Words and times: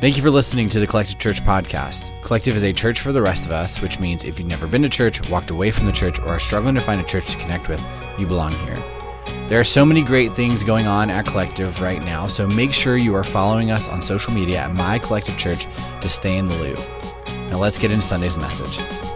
Thank 0.00 0.16
you 0.16 0.22
for 0.22 0.30
listening 0.30 0.68
to 0.68 0.78
the 0.78 0.86
Collective 0.86 1.18
Church 1.18 1.42
podcast. 1.42 2.12
Collective 2.22 2.54
is 2.54 2.62
a 2.62 2.72
church 2.72 3.00
for 3.00 3.10
the 3.10 3.20
rest 3.20 3.44
of 3.44 3.50
us, 3.50 3.80
which 3.80 3.98
means 3.98 4.22
if 4.22 4.38
you've 4.38 4.46
never 4.46 4.68
been 4.68 4.82
to 4.82 4.88
church, 4.88 5.28
walked 5.28 5.50
away 5.50 5.72
from 5.72 5.86
the 5.86 5.92
church, 5.92 6.20
or 6.20 6.28
are 6.28 6.38
struggling 6.38 6.76
to 6.76 6.80
find 6.80 7.00
a 7.00 7.04
church 7.04 7.26
to 7.32 7.36
connect 7.36 7.68
with, 7.68 7.84
you 8.16 8.24
belong 8.24 8.52
here. 8.64 8.76
There 9.48 9.58
are 9.58 9.64
so 9.64 9.84
many 9.84 10.02
great 10.02 10.30
things 10.30 10.62
going 10.62 10.86
on 10.86 11.10
at 11.10 11.26
Collective 11.26 11.80
right 11.80 12.00
now, 12.00 12.28
so 12.28 12.46
make 12.46 12.72
sure 12.72 12.96
you 12.96 13.12
are 13.16 13.24
following 13.24 13.72
us 13.72 13.88
on 13.88 14.00
social 14.00 14.32
media 14.32 14.58
at 14.58 14.72
My 14.72 15.00
Collective 15.00 15.36
Church 15.36 15.66
to 16.00 16.08
stay 16.08 16.38
in 16.38 16.46
the 16.46 16.54
loop. 16.54 16.78
Now 17.50 17.58
let's 17.58 17.76
get 17.76 17.90
into 17.90 18.06
Sunday's 18.06 18.36
message. 18.36 19.07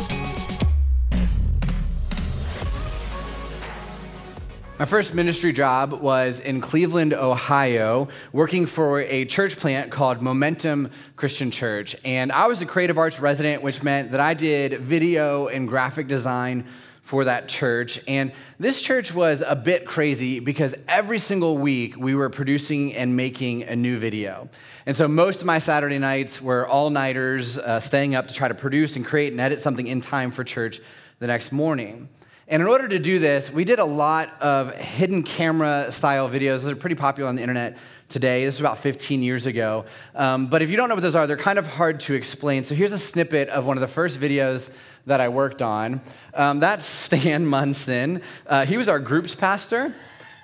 My 4.83 4.87
first 4.87 5.15
ministry 5.15 5.53
job 5.53 5.93
was 5.93 6.41
in 6.41 6.61
Cleveland, 6.61 7.15
Ohio, 7.15 8.09
working 8.33 8.67
for 8.67 9.03
a 9.03 9.25
church 9.25 9.57
plant 9.57 9.93
called 9.93 10.21
Momentum 10.21 10.91
Christian 11.15 11.53
Church. 11.53 11.95
And 12.05 12.33
I 12.33 12.49
was 12.49 12.63
a 12.63 12.67
creative 12.67 12.99
arts 12.99 13.21
resident, 13.21 13.63
which 13.63 13.85
meant 13.85 14.11
that 14.11 14.19
I 14.19 14.35
did 14.35 14.81
video 14.81 15.47
and 15.47 15.69
graphic 15.69 16.09
design 16.09 16.67
for 17.01 17.23
that 17.27 17.47
church. 17.47 18.01
And 18.09 18.33
this 18.59 18.83
church 18.83 19.15
was 19.15 19.41
a 19.47 19.55
bit 19.55 19.87
crazy 19.87 20.41
because 20.41 20.75
every 20.89 21.21
single 21.21 21.59
week 21.59 21.97
we 21.97 22.17
were 22.17 22.29
producing 22.29 22.93
and 22.95 23.15
making 23.15 23.63
a 23.63 23.77
new 23.77 24.01
video. 24.01 24.49
And 24.85 24.97
so 24.97 25.07
most 25.07 25.43
of 25.43 25.47
my 25.47 25.61
Saturday 25.61 26.01
nights 26.01 26.43
were 26.43 26.67
all 26.67 26.91
nighters, 26.91 27.57
uh, 27.57 27.79
staying 27.79 28.17
up 28.17 28.27
to 28.27 28.35
try 28.35 28.49
to 28.49 28.55
produce 28.55 28.97
and 28.97 29.07
create 29.07 29.31
and 29.31 29.41
edit 29.41 29.61
something 29.61 29.87
in 29.87 30.01
time 30.01 30.33
for 30.33 30.43
church 30.43 30.81
the 31.21 31.29
next 31.29 31.53
morning. 31.53 32.09
And 32.53 32.61
in 32.61 32.69
order 32.69 32.87
to 32.87 32.99
do 32.99 33.19
this, 33.19 33.51
we 33.51 33.65
did 33.65 33.79
a 33.79 33.85
lot 33.87 34.31
of 34.43 34.77
hidden 34.77 35.23
camera 35.23 35.91
style 35.91 36.29
videos. 36.29 36.61
Those 36.61 36.73
are 36.73 36.77
pretty 36.77 36.97
popular 36.97 37.31
on 37.31 37.35
the 37.35 37.41
internet 37.41 37.79
today. 38.11 38.45
This 38.45 38.57
was 38.57 38.61
about 38.61 38.77
15 38.77 39.23
years 39.23 39.47
ago. 39.47 39.87
Um, 40.15 40.49
but 40.49 40.61
if 40.61 40.69
you 40.69 40.77
don't 40.77 40.91
know 40.91 40.95
what 40.95 41.01
those 41.01 41.17
are, 41.17 41.27
they're 41.27 41.39
kind 41.39 41.59
of 41.59 41.67
hard 41.67 42.01
to 42.01 42.13
explain. 42.13 42.63
So 42.65 42.75
here's 42.75 42.93
a 42.93 42.99
snippet 42.99 43.49
of 43.49 43.65
one 43.65 43.79
of 43.79 43.81
the 43.81 43.89
first 43.89 44.21
videos 44.21 44.71
that 45.07 45.19
I 45.19 45.31
worked 45.31 45.63
on. 45.63 46.03
Um, 46.35 46.61
that's 46.61 46.85
Stan 47.07 47.47
Munson. 47.47 48.21
Uh, 48.47 48.67
he 48.67 48.77
was 48.77 48.87
our 48.87 49.01
group's 49.01 49.35
pastor, 49.35 49.95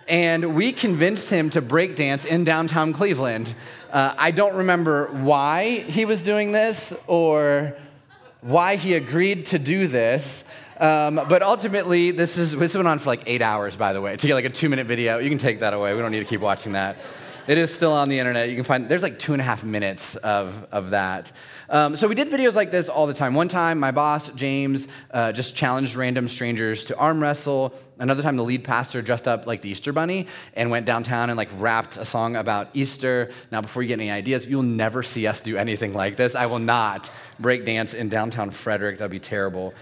and 0.09 0.57
we 0.57 0.73
convinced 0.73 1.29
him 1.29 1.51
to 1.51 1.61
break 1.61 1.95
dance 1.95 2.25
in 2.25 2.43
downtown 2.43 2.95
Cleveland. 2.95 3.55
Uh, 3.93 4.15
I 4.17 4.31
don't 4.31 4.55
remember 4.55 5.09
why 5.09 5.81
he 5.81 6.07
was 6.07 6.23
doing 6.23 6.53
this 6.53 6.95
or 7.07 7.77
why 8.41 8.77
he 8.77 8.95
agreed 8.95 9.45
to 9.47 9.59
do 9.59 9.89
this. 9.89 10.45
Um, 10.79 11.17
but 11.29 11.43
ultimately, 11.43 12.13
this 12.13 12.39
is 12.39 12.57
this 12.57 12.75
went 12.75 12.87
on 12.87 12.99
for 12.99 13.11
like 13.11 13.25
eight 13.27 13.43
hours, 13.43 13.77
by 13.77 13.93
the 13.93 14.01
way, 14.01 14.17
to 14.17 14.27
get 14.27 14.35
like 14.35 14.45
a 14.45 14.51
two 14.51 14.69
minute 14.69 14.87
video. 14.87 15.19
You 15.19 15.29
can 15.29 15.39
take 15.39 15.61
that 15.61 15.75
away. 15.75 15.95
We 15.95 16.01
don't 16.01 16.13
need 16.13 16.21
to 16.21 16.25
keep 16.25 16.41
watching 16.41 16.73
that. 16.73 16.97
It 17.49 17.57
is 17.57 17.73
still 17.73 17.95
on 17.95 18.11
the 18.11 18.19
internet. 18.19 18.51
You 18.51 18.57
can 18.57 18.65
find 18.65 18.89
there's 18.91 19.03
like 19.03 19.19
two 19.19 19.33
and 19.33 19.41
a 19.41 19.45
half 19.45 19.65
minutes 19.65 20.17
of 20.17 20.67
of 20.71 20.91
that. 20.91 21.33
Um, 21.71 21.97
so 21.97 22.07
we 22.07 22.15
did 22.15 22.31
videos 22.31 22.55
like 22.55 22.71
this 22.71 22.89
all 22.89 23.07
the 23.07 23.15
time. 23.15 23.35
One 23.35 23.49
time, 23.49 23.81
my 23.81 23.91
boss 23.91 24.29
James 24.31 24.87
uh, 25.11 25.33
just 25.33 25.57
challenged 25.57 25.97
random 25.97 26.29
strangers 26.29 26.85
to 26.85 26.97
arm 26.97 27.21
wrestle. 27.21 27.75
Another 27.99 28.23
time, 28.23 28.37
the 28.37 28.45
lead 28.45 28.65
pastor 28.65 29.03
dressed 29.03 29.27
up 29.27 29.47
like 29.47 29.63
the 29.63 29.71
Easter 29.71 29.93
Bunny 29.93 30.29
and 30.55 30.71
went 30.71 30.87
downtown 30.87 31.31
and 31.31 31.37
like 31.37 31.49
rapped 31.57 31.97
a 31.97 32.05
song 32.05 32.37
about 32.37 32.69
Easter. 32.75 33.31
Now, 33.51 33.63
before 33.63 33.83
you 33.83 33.89
get 33.89 33.99
any 33.99 34.11
ideas, 34.11 34.47
you'll 34.47 34.63
never 34.63 35.03
see 35.03 35.27
us 35.27 35.41
do 35.41 35.57
anything 35.57 35.93
like 35.93 36.17
this. 36.17 36.35
I 36.35 36.47
will 36.47 36.59
not 36.59 37.11
break 37.41 37.65
dance 37.65 37.95
in 37.95 38.11
downtown 38.11 38.51
Frederick. 38.51 38.99
That'd 38.99 39.11
be 39.11 39.19
terrible. 39.19 39.75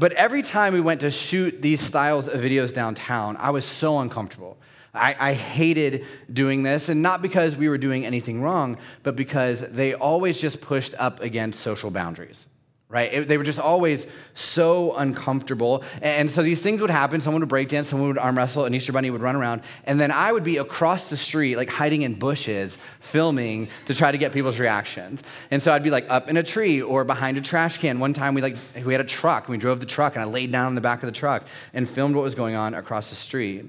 But 0.00 0.12
every 0.12 0.40
time 0.40 0.72
we 0.72 0.80
went 0.80 1.02
to 1.02 1.10
shoot 1.10 1.60
these 1.60 1.78
styles 1.78 2.26
of 2.26 2.40
videos 2.40 2.72
downtown, 2.72 3.36
I 3.36 3.50
was 3.50 3.66
so 3.66 3.98
uncomfortable. 3.98 4.56
I, 4.94 5.14
I, 5.20 5.32
hated 5.34 6.06
doing 6.32 6.62
this, 6.62 6.88
and 6.88 7.02
not 7.02 7.20
because 7.20 7.54
we 7.54 7.68
were 7.68 7.76
doing 7.76 8.06
anything 8.06 8.40
wrong, 8.40 8.78
but 9.02 9.14
because 9.14 9.60
they 9.60 9.92
always 9.92 10.40
just 10.40 10.62
pushed 10.62 10.94
up 10.98 11.20
against 11.20 11.60
social 11.60 11.90
boundaries 11.90 12.46
right? 12.90 13.12
It, 13.12 13.28
they 13.28 13.38
were 13.38 13.44
just 13.44 13.60
always 13.60 14.06
so 14.34 14.96
uncomfortable. 14.96 15.84
And 16.02 16.28
so 16.28 16.42
these 16.42 16.60
things 16.60 16.80
would 16.80 16.90
happen. 16.90 17.20
Someone 17.20 17.40
would 17.40 17.48
break 17.48 17.68
dance, 17.68 17.88
someone 17.88 18.08
would 18.08 18.18
arm 18.18 18.36
wrestle, 18.36 18.64
an 18.64 18.74
Easter 18.74 18.92
Bunny 18.92 19.10
would 19.10 19.20
run 19.20 19.36
around. 19.36 19.62
And 19.84 19.98
then 19.98 20.10
I 20.10 20.32
would 20.32 20.42
be 20.42 20.56
across 20.56 21.08
the 21.08 21.16
street, 21.16 21.56
like 21.56 21.68
hiding 21.68 22.02
in 22.02 22.14
bushes, 22.14 22.78
filming 22.98 23.68
to 23.86 23.94
try 23.94 24.10
to 24.10 24.18
get 24.18 24.32
people's 24.32 24.58
reactions. 24.58 25.22
And 25.52 25.62
so 25.62 25.72
I'd 25.72 25.84
be 25.84 25.90
like 25.90 26.10
up 26.10 26.28
in 26.28 26.36
a 26.36 26.42
tree 26.42 26.82
or 26.82 27.04
behind 27.04 27.38
a 27.38 27.40
trash 27.40 27.78
can. 27.78 28.00
One 28.00 28.12
time 28.12 28.34
we 28.34 28.42
like 28.42 28.56
we 28.84 28.92
had 28.92 29.00
a 29.00 29.04
truck, 29.04 29.44
and 29.44 29.52
we 29.52 29.58
drove 29.58 29.78
the 29.78 29.86
truck, 29.86 30.16
and 30.16 30.22
I 30.22 30.26
laid 30.26 30.50
down 30.50 30.68
in 30.68 30.74
the 30.74 30.80
back 30.80 31.02
of 31.02 31.06
the 31.06 31.12
truck 31.12 31.46
and 31.72 31.88
filmed 31.88 32.16
what 32.16 32.22
was 32.22 32.34
going 32.34 32.56
on 32.56 32.74
across 32.74 33.10
the 33.10 33.16
street. 33.16 33.66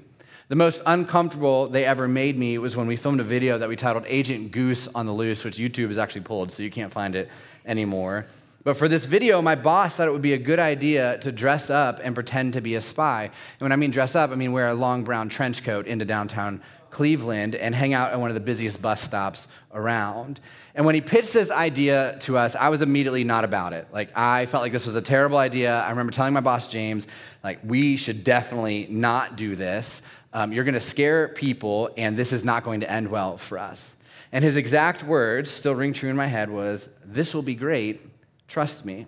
The 0.48 0.56
most 0.56 0.82
uncomfortable 0.84 1.68
they 1.68 1.84
ever 1.84 2.08
made 2.08 2.36
me 2.36 2.58
was 2.58 2.76
when 2.76 2.86
we 2.86 2.96
filmed 2.96 3.20
a 3.20 3.24
video 3.24 3.56
that 3.56 3.68
we 3.68 3.76
titled 3.76 4.04
Agent 4.06 4.50
Goose 4.50 4.88
on 4.88 5.06
the 5.06 5.12
Loose, 5.12 5.44
which 5.44 5.56
YouTube 5.56 5.86
has 5.86 5.96
actually 5.96 6.22
pulled, 6.22 6.50
so 6.50 6.62
you 6.62 6.70
can't 6.70 6.92
find 6.92 7.14
it 7.14 7.30
anymore. 7.64 8.26
But 8.64 8.76
for 8.76 8.86
this 8.86 9.06
video, 9.06 9.42
my 9.42 9.56
boss 9.56 9.96
thought 9.96 10.06
it 10.06 10.12
would 10.12 10.22
be 10.22 10.34
a 10.34 10.38
good 10.38 10.60
idea 10.60 11.18
to 11.18 11.32
dress 11.32 11.68
up 11.68 11.98
and 12.02 12.14
pretend 12.14 12.52
to 12.52 12.60
be 12.60 12.76
a 12.76 12.80
spy. 12.80 13.24
And 13.24 13.60
when 13.60 13.72
I 13.72 13.76
mean 13.76 13.90
dress 13.90 14.14
up, 14.14 14.30
I 14.30 14.36
mean 14.36 14.52
wear 14.52 14.68
a 14.68 14.74
long 14.74 15.02
brown 15.02 15.28
trench 15.28 15.64
coat 15.64 15.88
into 15.88 16.04
downtown 16.04 16.62
Cleveland 16.90 17.56
and 17.56 17.74
hang 17.74 17.92
out 17.92 18.12
at 18.12 18.20
one 18.20 18.30
of 18.30 18.34
the 18.34 18.40
busiest 18.40 18.80
bus 18.80 19.00
stops 19.00 19.48
around. 19.72 20.38
And 20.76 20.86
when 20.86 20.94
he 20.94 21.00
pitched 21.00 21.32
this 21.32 21.50
idea 21.50 22.16
to 22.20 22.38
us, 22.38 22.54
I 22.54 22.68
was 22.68 22.82
immediately 22.82 23.24
not 23.24 23.44
about 23.44 23.72
it. 23.72 23.88
Like, 23.92 24.16
I 24.16 24.46
felt 24.46 24.62
like 24.62 24.72
this 24.72 24.86
was 24.86 24.94
a 24.94 25.02
terrible 25.02 25.38
idea. 25.38 25.74
I 25.80 25.90
remember 25.90 26.12
telling 26.12 26.34
my 26.34 26.40
boss, 26.40 26.68
James, 26.68 27.08
like, 27.42 27.58
we 27.64 27.96
should 27.96 28.22
definitely 28.22 28.86
not 28.90 29.36
do 29.36 29.56
this. 29.56 30.02
Um, 30.34 30.52
you're 30.52 30.64
going 30.64 30.74
to 30.74 30.80
scare 30.80 31.28
people, 31.28 31.90
and 31.96 32.16
this 32.16 32.32
is 32.32 32.44
not 32.44 32.62
going 32.62 32.80
to 32.80 32.90
end 32.90 33.08
well 33.08 33.38
for 33.38 33.58
us. 33.58 33.96
And 34.30 34.44
his 34.44 34.56
exact 34.56 35.02
words, 35.02 35.50
still 35.50 35.74
ring 35.74 35.92
true 35.92 36.10
in 36.10 36.16
my 36.16 36.26
head, 36.26 36.48
was, 36.48 36.90
This 37.04 37.34
will 37.34 37.42
be 37.42 37.54
great 37.54 38.11
Trust 38.52 38.84
me. 38.84 39.06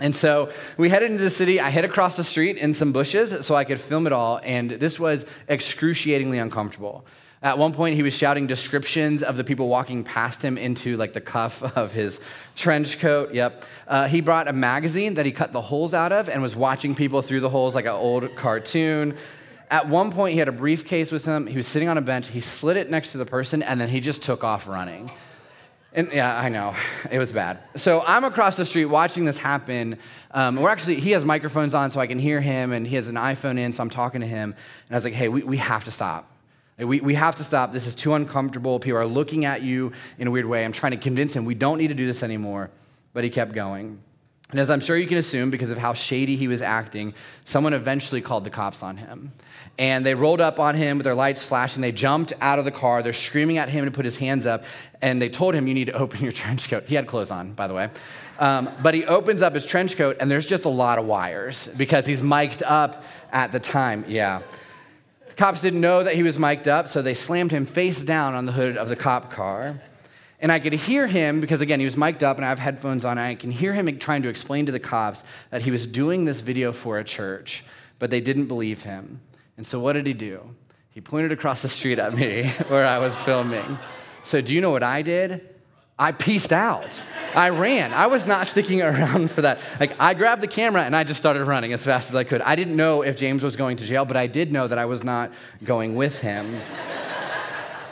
And 0.00 0.16
so 0.16 0.50
we 0.78 0.88
headed 0.88 1.10
into 1.10 1.22
the 1.22 1.28
city. 1.28 1.60
I 1.60 1.68
hid 1.68 1.84
across 1.84 2.16
the 2.16 2.24
street 2.24 2.56
in 2.56 2.72
some 2.72 2.90
bushes 2.90 3.44
so 3.44 3.54
I 3.54 3.64
could 3.64 3.78
film 3.78 4.06
it 4.06 4.14
all, 4.14 4.40
and 4.42 4.70
this 4.70 4.98
was 4.98 5.26
excruciatingly 5.46 6.38
uncomfortable. 6.38 7.04
At 7.42 7.58
one 7.58 7.74
point, 7.74 7.96
he 7.96 8.02
was 8.02 8.16
shouting 8.16 8.46
descriptions 8.46 9.22
of 9.22 9.36
the 9.36 9.44
people 9.44 9.68
walking 9.68 10.04
past 10.04 10.40
him 10.40 10.56
into 10.56 10.96
like 10.96 11.12
the 11.12 11.20
cuff 11.20 11.62
of 11.76 11.92
his 11.92 12.18
trench 12.56 12.98
coat. 12.98 13.34
Yep. 13.34 13.62
Uh, 13.86 14.08
he 14.08 14.22
brought 14.22 14.48
a 14.48 14.54
magazine 14.54 15.12
that 15.14 15.26
he 15.26 15.32
cut 15.32 15.52
the 15.52 15.60
holes 15.60 15.92
out 15.92 16.10
of 16.10 16.30
and 16.30 16.40
was 16.40 16.56
watching 16.56 16.94
people 16.94 17.20
through 17.20 17.40
the 17.40 17.50
holes 17.50 17.74
like 17.74 17.84
an 17.84 17.90
old 17.90 18.34
cartoon. 18.36 19.18
At 19.70 19.90
one 19.90 20.10
point, 20.10 20.32
he 20.32 20.38
had 20.38 20.48
a 20.48 20.52
briefcase 20.52 21.12
with 21.12 21.26
him. 21.26 21.46
He 21.46 21.58
was 21.58 21.66
sitting 21.66 21.90
on 21.90 21.98
a 21.98 22.02
bench. 22.02 22.28
He 22.28 22.40
slid 22.40 22.78
it 22.78 22.88
next 22.88 23.12
to 23.12 23.18
the 23.18 23.26
person, 23.26 23.62
and 23.62 23.78
then 23.78 23.90
he 23.90 24.00
just 24.00 24.22
took 24.22 24.42
off 24.42 24.66
running. 24.66 25.10
And 25.94 26.10
yeah, 26.12 26.40
I 26.40 26.48
know. 26.48 26.74
It 27.10 27.18
was 27.18 27.32
bad. 27.32 27.58
So 27.76 28.02
I'm 28.06 28.24
across 28.24 28.56
the 28.56 28.64
street 28.64 28.86
watching 28.86 29.26
this 29.26 29.38
happen. 29.38 29.98
Um, 30.30 30.56
we're 30.56 30.70
actually, 30.70 31.00
he 31.00 31.10
has 31.10 31.24
microphones 31.24 31.74
on 31.74 31.90
so 31.90 32.00
I 32.00 32.06
can 32.06 32.18
hear 32.18 32.40
him, 32.40 32.72
and 32.72 32.86
he 32.86 32.96
has 32.96 33.08
an 33.08 33.16
iPhone 33.16 33.58
in, 33.58 33.74
so 33.74 33.82
I'm 33.82 33.90
talking 33.90 34.22
to 34.22 34.26
him. 34.26 34.54
And 34.88 34.94
I 34.94 34.96
was 34.96 35.04
like, 35.04 35.12
hey, 35.12 35.28
we, 35.28 35.42
we 35.42 35.58
have 35.58 35.84
to 35.84 35.90
stop. 35.90 36.30
We, 36.78 37.00
we 37.00 37.14
have 37.14 37.36
to 37.36 37.44
stop. 37.44 37.72
This 37.72 37.86
is 37.86 37.94
too 37.94 38.14
uncomfortable. 38.14 38.80
People 38.80 38.98
are 38.98 39.06
looking 39.06 39.44
at 39.44 39.60
you 39.62 39.92
in 40.18 40.28
a 40.28 40.30
weird 40.30 40.46
way. 40.46 40.64
I'm 40.64 40.72
trying 40.72 40.92
to 40.92 40.98
convince 40.98 41.36
him 41.36 41.44
we 41.44 41.54
don't 41.54 41.76
need 41.76 41.88
to 41.88 41.94
do 41.94 42.06
this 42.06 42.22
anymore. 42.22 42.70
But 43.12 43.24
he 43.24 43.30
kept 43.30 43.52
going. 43.52 44.00
And 44.52 44.60
as 44.60 44.68
I'm 44.68 44.80
sure 44.80 44.98
you 44.98 45.06
can 45.06 45.16
assume, 45.16 45.50
because 45.50 45.70
of 45.70 45.78
how 45.78 45.94
shady 45.94 46.36
he 46.36 46.46
was 46.46 46.60
acting, 46.60 47.14
someone 47.46 47.72
eventually 47.72 48.20
called 48.20 48.44
the 48.44 48.50
cops 48.50 48.82
on 48.82 48.98
him. 48.98 49.32
And 49.78 50.04
they 50.04 50.14
rolled 50.14 50.42
up 50.42 50.60
on 50.60 50.74
him 50.74 50.98
with 50.98 51.04
their 51.04 51.14
lights 51.14 51.42
flashing. 51.42 51.80
They 51.80 51.90
jumped 51.90 52.34
out 52.42 52.58
of 52.58 52.66
the 52.66 52.70
car. 52.70 53.02
They're 53.02 53.14
screaming 53.14 53.56
at 53.56 53.70
him 53.70 53.86
to 53.86 53.90
put 53.90 54.04
his 54.04 54.18
hands 54.18 54.44
up. 54.44 54.64
And 55.00 55.22
they 55.22 55.30
told 55.30 55.54
him, 55.54 55.66
You 55.66 55.72
need 55.72 55.86
to 55.86 55.94
open 55.94 56.20
your 56.20 56.32
trench 56.42 56.68
coat. 56.68 56.84
He 56.86 56.94
had 56.94 57.06
clothes 57.06 57.30
on, 57.30 57.54
by 57.54 57.66
the 57.66 57.72
way. 57.72 57.88
Um, 58.38 58.68
but 58.82 58.92
he 58.92 59.06
opens 59.06 59.40
up 59.40 59.54
his 59.54 59.64
trench 59.64 59.96
coat, 59.96 60.18
and 60.20 60.30
there's 60.30 60.46
just 60.46 60.66
a 60.66 60.68
lot 60.70 60.98
of 60.98 61.06
wires 61.06 61.68
because 61.76 62.06
he's 62.06 62.22
mic'd 62.22 62.62
up 62.62 63.04
at 63.32 63.52
the 63.52 63.60
time. 63.60 64.04
Yeah. 64.06 64.42
The 65.28 65.34
cops 65.34 65.62
didn't 65.62 65.80
know 65.80 66.02
that 66.02 66.14
he 66.14 66.22
was 66.22 66.38
mic'd 66.38 66.68
up, 66.68 66.88
so 66.88 67.00
they 67.00 67.14
slammed 67.14 67.52
him 67.52 67.64
face 67.64 68.02
down 68.02 68.34
on 68.34 68.44
the 68.44 68.52
hood 68.52 68.76
of 68.76 68.90
the 68.90 68.96
cop 68.96 69.32
car. 69.32 69.80
And 70.42 70.50
I 70.50 70.58
could 70.58 70.72
hear 70.72 71.06
him, 71.06 71.40
because 71.40 71.60
again, 71.60 71.78
he 71.78 71.84
was 71.84 71.96
mic'd 71.96 72.24
up 72.24 72.36
and 72.36 72.44
I 72.44 72.48
have 72.48 72.58
headphones 72.58 73.04
on, 73.04 73.12
and 73.16 73.20
I 73.20 73.36
can 73.36 73.52
hear 73.52 73.72
him 73.72 73.96
trying 73.98 74.22
to 74.22 74.28
explain 74.28 74.66
to 74.66 74.72
the 74.72 74.80
cops 74.80 75.22
that 75.50 75.62
he 75.62 75.70
was 75.70 75.86
doing 75.86 76.24
this 76.24 76.40
video 76.40 76.72
for 76.72 76.98
a 76.98 77.04
church, 77.04 77.64
but 78.00 78.10
they 78.10 78.20
didn't 78.20 78.46
believe 78.46 78.82
him. 78.82 79.20
And 79.56 79.64
so 79.64 79.78
what 79.78 79.92
did 79.92 80.04
he 80.06 80.12
do? 80.12 80.42
He 80.90 81.00
pointed 81.00 81.30
across 81.30 81.62
the 81.62 81.68
street 81.68 82.00
at 82.00 82.14
me 82.14 82.48
where 82.68 82.84
I 82.84 82.98
was 82.98 83.16
filming. 83.22 83.78
So, 84.24 84.40
do 84.40 84.52
you 84.52 84.60
know 84.60 84.70
what 84.70 84.82
I 84.82 85.02
did? 85.02 85.48
I 85.98 86.10
pieced 86.10 86.52
out. 86.52 87.00
I 87.34 87.50
ran. 87.50 87.92
I 87.92 88.08
was 88.08 88.26
not 88.26 88.48
sticking 88.48 88.82
around 88.82 89.30
for 89.30 89.42
that. 89.42 89.60
Like, 89.78 89.92
I 90.00 90.14
grabbed 90.14 90.42
the 90.42 90.48
camera 90.48 90.82
and 90.82 90.96
I 90.96 91.04
just 91.04 91.20
started 91.20 91.44
running 91.44 91.72
as 91.72 91.84
fast 91.84 92.08
as 92.08 92.16
I 92.16 92.24
could. 92.24 92.42
I 92.42 92.56
didn't 92.56 92.76
know 92.76 93.02
if 93.02 93.16
James 93.16 93.44
was 93.44 93.54
going 93.54 93.76
to 93.76 93.84
jail, 93.84 94.04
but 94.04 94.16
I 94.16 94.26
did 94.26 94.50
know 94.50 94.66
that 94.66 94.78
I 94.78 94.86
was 94.86 95.04
not 95.04 95.32
going 95.64 95.94
with 95.94 96.18
him. 96.18 96.56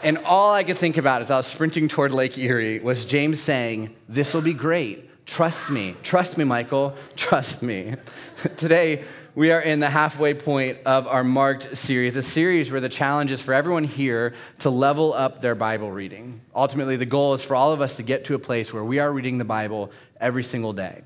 And 0.02 0.16
all 0.18 0.54
I 0.54 0.62
could 0.62 0.78
think 0.78 0.96
about 0.96 1.20
as 1.20 1.30
I 1.30 1.36
was 1.36 1.46
sprinting 1.46 1.86
toward 1.86 2.12
Lake 2.12 2.38
Erie 2.38 2.78
was 2.78 3.04
James 3.04 3.38
saying, 3.38 3.94
This 4.08 4.32
will 4.32 4.40
be 4.40 4.54
great. 4.54 5.26
Trust 5.26 5.68
me. 5.68 5.94
Trust 6.02 6.38
me, 6.38 6.44
Michael. 6.44 6.96
Trust 7.16 7.62
me. 7.62 7.94
Today, 8.56 9.04
We 9.36 9.52
are 9.52 9.60
in 9.60 9.78
the 9.78 9.88
halfway 9.88 10.34
point 10.34 10.78
of 10.86 11.06
our 11.06 11.22
Marked 11.22 11.76
series, 11.76 12.16
a 12.16 12.22
series 12.22 12.72
where 12.72 12.80
the 12.80 12.88
challenge 12.88 13.30
is 13.30 13.40
for 13.40 13.54
everyone 13.54 13.84
here 13.84 14.34
to 14.58 14.70
level 14.70 15.12
up 15.12 15.40
their 15.40 15.54
Bible 15.54 15.92
reading. 15.92 16.40
Ultimately, 16.52 16.96
the 16.96 17.06
goal 17.06 17.34
is 17.34 17.44
for 17.44 17.54
all 17.54 17.72
of 17.72 17.80
us 17.80 17.96
to 17.98 18.02
get 18.02 18.24
to 18.24 18.34
a 18.34 18.40
place 18.40 18.72
where 18.72 18.82
we 18.82 18.98
are 18.98 19.12
reading 19.12 19.38
the 19.38 19.44
Bible 19.44 19.92
every 20.20 20.42
single 20.42 20.72
day. 20.72 21.02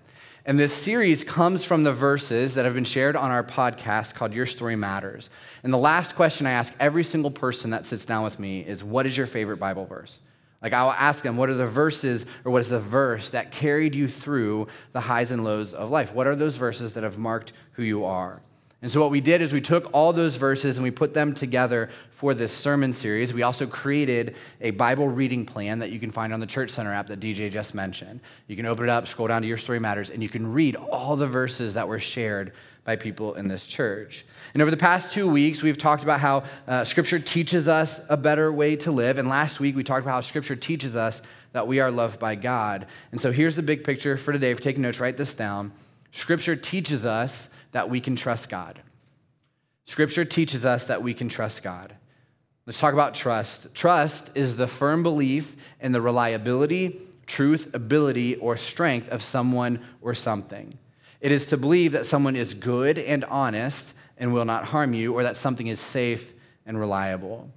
And 0.46 0.58
this 0.58 0.74
series 0.74 1.24
comes 1.24 1.64
from 1.64 1.84
the 1.84 1.92
verses 1.92 2.54
that 2.54 2.66
have 2.66 2.74
been 2.74 2.84
shared 2.84 3.16
on 3.16 3.30
our 3.30 3.42
podcast 3.42 4.14
called 4.14 4.34
Your 4.34 4.44
Story 4.44 4.76
Matters. 4.76 5.30
And 5.62 5.72
the 5.72 5.78
last 5.78 6.14
question 6.16 6.46
I 6.46 6.50
ask 6.50 6.74
every 6.78 7.02
single 7.02 7.30
person 7.30 7.70
that 7.70 7.86
sits 7.86 8.04
down 8.04 8.24
with 8.24 8.38
me 8.38 8.60
is 8.60 8.84
What 8.84 9.06
is 9.06 9.16
your 9.16 9.26
favorite 9.26 9.56
Bible 9.56 9.86
verse? 9.86 10.20
Like 10.60 10.74
I 10.74 10.82
will 10.82 10.92
ask 10.92 11.22
them, 11.22 11.38
what 11.38 11.48
are 11.48 11.54
the 11.54 11.66
verses 11.66 12.26
or 12.44 12.52
what 12.52 12.60
is 12.60 12.68
the 12.68 12.80
verse 12.80 13.30
that 13.30 13.52
carried 13.52 13.94
you 13.94 14.06
through 14.06 14.68
the 14.92 15.00
highs 15.00 15.30
and 15.30 15.44
lows 15.44 15.72
of 15.72 15.90
life? 15.90 16.14
What 16.14 16.26
are 16.26 16.36
those 16.36 16.56
verses 16.56 16.92
that 16.94 17.04
have 17.04 17.16
marked 17.16 17.54
who 17.72 17.82
you 17.82 18.04
are? 18.04 18.40
And 18.84 18.92
so, 18.92 19.00
what 19.00 19.10
we 19.10 19.22
did 19.22 19.40
is 19.40 19.50
we 19.50 19.62
took 19.62 19.88
all 19.94 20.12
those 20.12 20.36
verses 20.36 20.76
and 20.76 20.82
we 20.82 20.90
put 20.90 21.14
them 21.14 21.32
together 21.32 21.88
for 22.10 22.34
this 22.34 22.52
sermon 22.52 22.92
series. 22.92 23.32
We 23.32 23.42
also 23.42 23.66
created 23.66 24.36
a 24.60 24.72
Bible 24.72 25.08
reading 25.08 25.46
plan 25.46 25.78
that 25.78 25.90
you 25.90 25.98
can 25.98 26.10
find 26.10 26.34
on 26.34 26.38
the 26.38 26.46
Church 26.46 26.68
Center 26.68 26.92
app 26.92 27.06
that 27.06 27.18
DJ 27.18 27.50
just 27.50 27.74
mentioned. 27.74 28.20
You 28.46 28.56
can 28.56 28.66
open 28.66 28.84
it 28.84 28.90
up, 28.90 29.08
scroll 29.08 29.26
down 29.26 29.40
to 29.40 29.48
Your 29.48 29.56
Story 29.56 29.80
Matters, 29.80 30.10
and 30.10 30.22
you 30.22 30.28
can 30.28 30.52
read 30.52 30.76
all 30.76 31.16
the 31.16 31.26
verses 31.26 31.72
that 31.72 31.88
were 31.88 31.98
shared 31.98 32.52
by 32.84 32.96
people 32.96 33.36
in 33.36 33.48
this 33.48 33.64
church. 33.64 34.26
And 34.52 34.60
over 34.60 34.70
the 34.70 34.76
past 34.76 35.12
two 35.12 35.30
weeks, 35.30 35.62
we've 35.62 35.78
talked 35.78 36.02
about 36.02 36.20
how 36.20 36.44
uh, 36.68 36.84
Scripture 36.84 37.18
teaches 37.18 37.68
us 37.68 38.02
a 38.10 38.18
better 38.18 38.52
way 38.52 38.76
to 38.76 38.92
live. 38.92 39.16
And 39.16 39.30
last 39.30 39.60
week, 39.60 39.76
we 39.76 39.82
talked 39.82 40.02
about 40.02 40.16
how 40.16 40.20
Scripture 40.20 40.56
teaches 40.56 40.94
us 40.94 41.22
that 41.52 41.66
we 41.66 41.80
are 41.80 41.90
loved 41.90 42.20
by 42.20 42.34
God. 42.34 42.86
And 43.12 43.18
so 43.18 43.32
here's 43.32 43.56
the 43.56 43.62
big 43.62 43.82
picture 43.82 44.18
for 44.18 44.34
today. 44.34 44.50
If 44.50 44.58
you're 44.58 44.64
taking 44.64 44.82
notes, 44.82 45.00
write 45.00 45.16
this 45.16 45.32
down. 45.32 45.72
Scripture 46.12 46.54
teaches 46.54 47.06
us 47.06 47.48
that 47.74 47.90
we 47.90 48.00
can 48.00 48.14
trust 48.14 48.48
God. 48.48 48.80
Scripture 49.84 50.24
teaches 50.24 50.64
us 50.64 50.86
that 50.86 51.02
we 51.02 51.12
can 51.12 51.28
trust 51.28 51.64
God. 51.64 51.92
Let's 52.66 52.78
talk 52.78 52.94
about 52.94 53.14
trust. 53.14 53.74
Trust 53.74 54.30
is 54.36 54.56
the 54.56 54.68
firm 54.68 55.02
belief 55.02 55.56
in 55.80 55.90
the 55.90 56.00
reliability, 56.00 57.00
truth, 57.26 57.74
ability, 57.74 58.36
or 58.36 58.56
strength 58.56 59.10
of 59.10 59.22
someone 59.22 59.84
or 60.00 60.14
something. 60.14 60.78
It 61.20 61.32
is 61.32 61.46
to 61.46 61.56
believe 61.56 61.92
that 61.92 62.06
someone 62.06 62.36
is 62.36 62.54
good 62.54 62.96
and 62.96 63.24
honest 63.24 63.92
and 64.16 64.32
will 64.32 64.44
not 64.44 64.66
harm 64.66 64.94
you, 64.94 65.12
or 65.12 65.24
that 65.24 65.36
something 65.36 65.66
is 65.66 65.80
safe 65.80 66.32
and 66.64 66.78
reliable. 66.78 67.50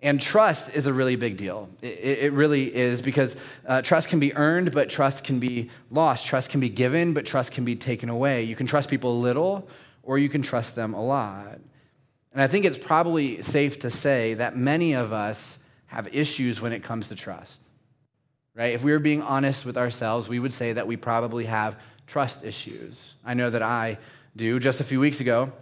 And 0.00 0.20
trust 0.20 0.76
is 0.76 0.86
a 0.86 0.92
really 0.92 1.16
big 1.16 1.36
deal. 1.36 1.68
It, 1.82 2.18
it 2.20 2.32
really 2.32 2.74
is 2.74 3.02
because 3.02 3.36
uh, 3.66 3.82
trust 3.82 4.08
can 4.08 4.20
be 4.20 4.34
earned, 4.36 4.70
but 4.72 4.88
trust 4.88 5.24
can 5.24 5.40
be 5.40 5.70
lost. 5.90 6.24
Trust 6.24 6.50
can 6.50 6.60
be 6.60 6.68
given, 6.68 7.14
but 7.14 7.26
trust 7.26 7.52
can 7.52 7.64
be 7.64 7.74
taken 7.74 8.08
away. 8.08 8.44
You 8.44 8.54
can 8.54 8.66
trust 8.66 8.90
people 8.90 9.12
a 9.12 9.18
little, 9.18 9.68
or 10.04 10.18
you 10.18 10.28
can 10.28 10.42
trust 10.42 10.76
them 10.76 10.94
a 10.94 11.04
lot. 11.04 11.58
And 12.32 12.40
I 12.40 12.46
think 12.46 12.64
it's 12.64 12.78
probably 12.78 13.42
safe 13.42 13.80
to 13.80 13.90
say 13.90 14.34
that 14.34 14.56
many 14.56 14.92
of 14.92 15.12
us 15.12 15.58
have 15.86 16.14
issues 16.14 16.60
when 16.60 16.72
it 16.72 16.84
comes 16.84 17.08
to 17.08 17.16
trust. 17.16 17.62
Right? 18.54 18.74
If 18.74 18.84
we 18.84 18.92
were 18.92 18.98
being 19.00 19.22
honest 19.22 19.66
with 19.66 19.76
ourselves, 19.76 20.28
we 20.28 20.38
would 20.38 20.52
say 20.52 20.72
that 20.74 20.86
we 20.86 20.96
probably 20.96 21.46
have 21.46 21.80
trust 22.06 22.44
issues. 22.44 23.14
I 23.24 23.34
know 23.34 23.50
that 23.50 23.62
I 23.62 23.98
do. 24.36 24.60
Just 24.60 24.80
a 24.80 24.84
few 24.84 25.00
weeks 25.00 25.20
ago, 25.20 25.52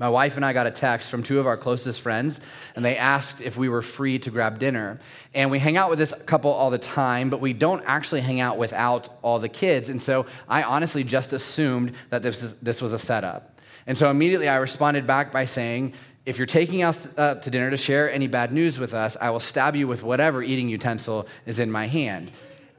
my 0.00 0.08
wife 0.08 0.36
and 0.36 0.44
I 0.46 0.54
got 0.54 0.66
a 0.66 0.70
text 0.70 1.10
from 1.10 1.22
two 1.22 1.38
of 1.38 1.46
our 1.46 1.58
closest 1.58 2.00
friends, 2.00 2.40
and 2.74 2.82
they 2.82 2.96
asked 2.96 3.42
if 3.42 3.58
we 3.58 3.68
were 3.68 3.82
free 3.82 4.18
to 4.20 4.30
grab 4.30 4.58
dinner. 4.58 4.98
And 5.34 5.50
we 5.50 5.58
hang 5.58 5.76
out 5.76 5.90
with 5.90 5.98
this 5.98 6.14
couple 6.24 6.50
all 6.50 6.70
the 6.70 6.78
time, 6.78 7.28
but 7.28 7.42
we 7.42 7.52
don't 7.52 7.82
actually 7.84 8.22
hang 8.22 8.40
out 8.40 8.56
without 8.56 9.10
all 9.20 9.38
the 9.38 9.50
kids. 9.50 9.90
And 9.90 10.00
so 10.00 10.24
I 10.48 10.62
honestly 10.62 11.04
just 11.04 11.34
assumed 11.34 11.92
that 12.08 12.22
this, 12.22 12.42
is, 12.42 12.54
this 12.54 12.80
was 12.80 12.94
a 12.94 12.98
setup. 12.98 13.60
And 13.86 13.96
so 13.96 14.10
immediately 14.10 14.48
I 14.48 14.56
responded 14.56 15.06
back 15.06 15.32
by 15.32 15.44
saying, 15.44 15.92
if 16.24 16.38
you're 16.38 16.46
taking 16.46 16.82
us 16.82 17.06
uh, 17.18 17.34
to 17.34 17.50
dinner 17.50 17.70
to 17.70 17.76
share 17.76 18.10
any 18.10 18.26
bad 18.26 18.52
news 18.52 18.78
with 18.78 18.94
us, 18.94 19.18
I 19.20 19.28
will 19.28 19.40
stab 19.40 19.76
you 19.76 19.86
with 19.86 20.02
whatever 20.02 20.42
eating 20.42 20.70
utensil 20.70 21.28
is 21.44 21.60
in 21.60 21.70
my 21.70 21.86
hand. 21.86 22.30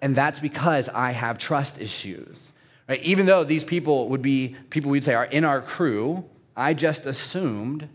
And 0.01 0.15
that's 0.15 0.39
because 0.39 0.89
I 0.89 1.11
have 1.11 1.37
trust 1.37 1.79
issues. 1.79 2.51
Right? 2.89 3.01
Even 3.03 3.27
though 3.27 3.43
these 3.43 3.63
people 3.63 4.09
would 4.09 4.23
be 4.23 4.55
people 4.71 4.89
we'd 4.89 5.03
say 5.03 5.13
are 5.13 5.25
in 5.25 5.43
our 5.43 5.61
crew, 5.61 6.25
I 6.55 6.73
just 6.73 7.05
assumed 7.05 7.87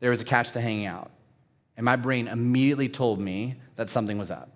there 0.00 0.10
was 0.10 0.22
a 0.22 0.24
catch 0.24 0.52
to 0.52 0.60
hanging 0.60 0.86
out. 0.86 1.10
And 1.76 1.84
my 1.84 1.96
brain 1.96 2.28
immediately 2.28 2.88
told 2.88 3.20
me 3.20 3.56
that 3.76 3.88
something 3.88 4.18
was 4.18 4.30
up. 4.30 4.50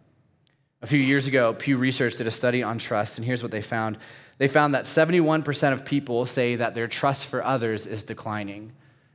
A 0.82 0.86
few 0.86 0.98
years 0.98 1.26
ago, 1.26 1.54
Pew 1.54 1.78
Research 1.78 2.16
did 2.16 2.26
a 2.26 2.30
study 2.30 2.62
on 2.62 2.78
trust, 2.78 3.18
and 3.18 3.24
here's 3.24 3.42
what 3.42 3.50
they 3.50 3.62
found. 3.62 3.96
They 4.38 4.48
found 4.48 4.74
that 4.74 4.84
71% 4.84 5.72
of 5.72 5.84
people 5.84 6.26
say 6.26 6.56
that 6.56 6.74
their 6.74 6.86
trust 6.86 7.28
for 7.28 7.42
others 7.42 7.86
is 7.86 8.02
declining. 8.02 8.72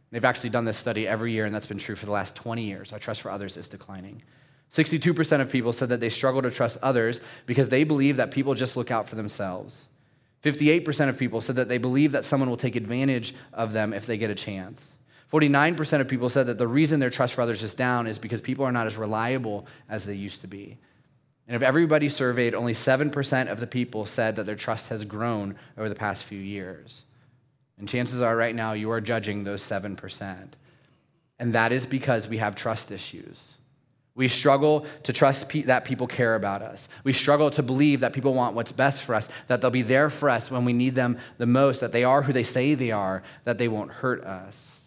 They've 0.09 0.25
actually 0.25 0.49
done 0.49 0.65
this 0.65 0.77
study 0.77 1.07
every 1.07 1.31
year, 1.31 1.45
and 1.45 1.53
that's 1.53 1.67
been 1.67 1.77
true 1.77 1.95
for 1.95 2.05
the 2.05 2.11
last 2.11 2.35
20 2.35 2.63
years. 2.63 2.91
Our 2.91 2.99
trust 2.99 3.21
for 3.21 3.29
others 3.29 3.55
is 3.55 3.67
declining. 3.67 4.23
62% 4.71 5.41
of 5.41 5.51
people 5.51 5.73
said 5.73 5.89
that 5.89 5.99
they 5.99 6.09
struggle 6.09 6.41
to 6.41 6.49
trust 6.49 6.77
others 6.81 7.21
because 7.45 7.69
they 7.69 7.83
believe 7.83 8.17
that 8.17 8.31
people 8.31 8.53
just 8.55 8.75
look 8.75 8.89
out 8.89 9.07
for 9.07 9.15
themselves. 9.15 9.87
58% 10.43 11.09
of 11.09 11.17
people 11.17 11.41
said 11.41 11.57
that 11.57 11.69
they 11.69 11.77
believe 11.77 12.13
that 12.13 12.25
someone 12.25 12.49
will 12.49 12.57
take 12.57 12.75
advantage 12.75 13.35
of 13.53 13.73
them 13.73 13.93
if 13.93 14.05
they 14.05 14.17
get 14.17 14.29
a 14.29 14.35
chance. 14.35 14.95
49% 15.31 16.01
of 16.01 16.07
people 16.07 16.29
said 16.29 16.47
that 16.47 16.57
the 16.57 16.67
reason 16.67 16.99
their 16.99 17.09
trust 17.09 17.35
for 17.35 17.41
others 17.41 17.63
is 17.63 17.75
down 17.75 18.07
is 18.07 18.19
because 18.19 18.41
people 18.41 18.65
are 18.65 18.71
not 18.71 18.87
as 18.87 18.97
reliable 18.97 19.65
as 19.87 20.03
they 20.03 20.15
used 20.15 20.41
to 20.41 20.47
be. 20.47 20.77
And 21.47 21.55
if 21.55 21.63
everybody 21.63 22.09
surveyed, 22.09 22.53
only 22.53 22.73
7% 22.73 23.51
of 23.51 23.59
the 23.59 23.67
people 23.67 24.05
said 24.05 24.35
that 24.35 24.45
their 24.45 24.55
trust 24.55 24.89
has 24.89 25.05
grown 25.05 25.55
over 25.77 25.89
the 25.89 25.95
past 25.95 26.25
few 26.25 26.39
years. 26.39 27.05
And 27.77 27.87
chances 27.87 28.21
are, 28.21 28.35
right 28.35 28.55
now, 28.55 28.73
you 28.73 28.91
are 28.91 29.01
judging 29.01 29.43
those 29.43 29.61
7%. 29.61 30.49
And 31.39 31.53
that 31.53 31.71
is 31.71 31.85
because 31.85 32.27
we 32.27 32.37
have 32.37 32.55
trust 32.55 32.91
issues. 32.91 33.55
We 34.13 34.27
struggle 34.27 34.85
to 35.03 35.13
trust 35.13 35.47
pe- 35.47 35.61
that 35.63 35.85
people 35.85 36.05
care 36.05 36.35
about 36.35 36.61
us. 36.61 36.89
We 37.03 37.13
struggle 37.13 37.49
to 37.51 37.63
believe 37.63 38.01
that 38.01 38.13
people 38.13 38.33
want 38.33 38.55
what's 38.55 38.71
best 38.71 39.03
for 39.03 39.15
us, 39.15 39.29
that 39.47 39.61
they'll 39.61 39.71
be 39.71 39.83
there 39.83 40.09
for 40.09 40.29
us 40.29 40.51
when 40.51 40.65
we 40.65 40.73
need 40.73 40.95
them 40.95 41.17
the 41.37 41.45
most, 41.45 41.79
that 41.79 41.93
they 41.93 42.03
are 42.03 42.21
who 42.21 42.33
they 42.33 42.43
say 42.43 42.73
they 42.73 42.91
are, 42.91 43.23
that 43.45 43.57
they 43.57 43.67
won't 43.67 43.91
hurt 43.91 44.23
us. 44.23 44.85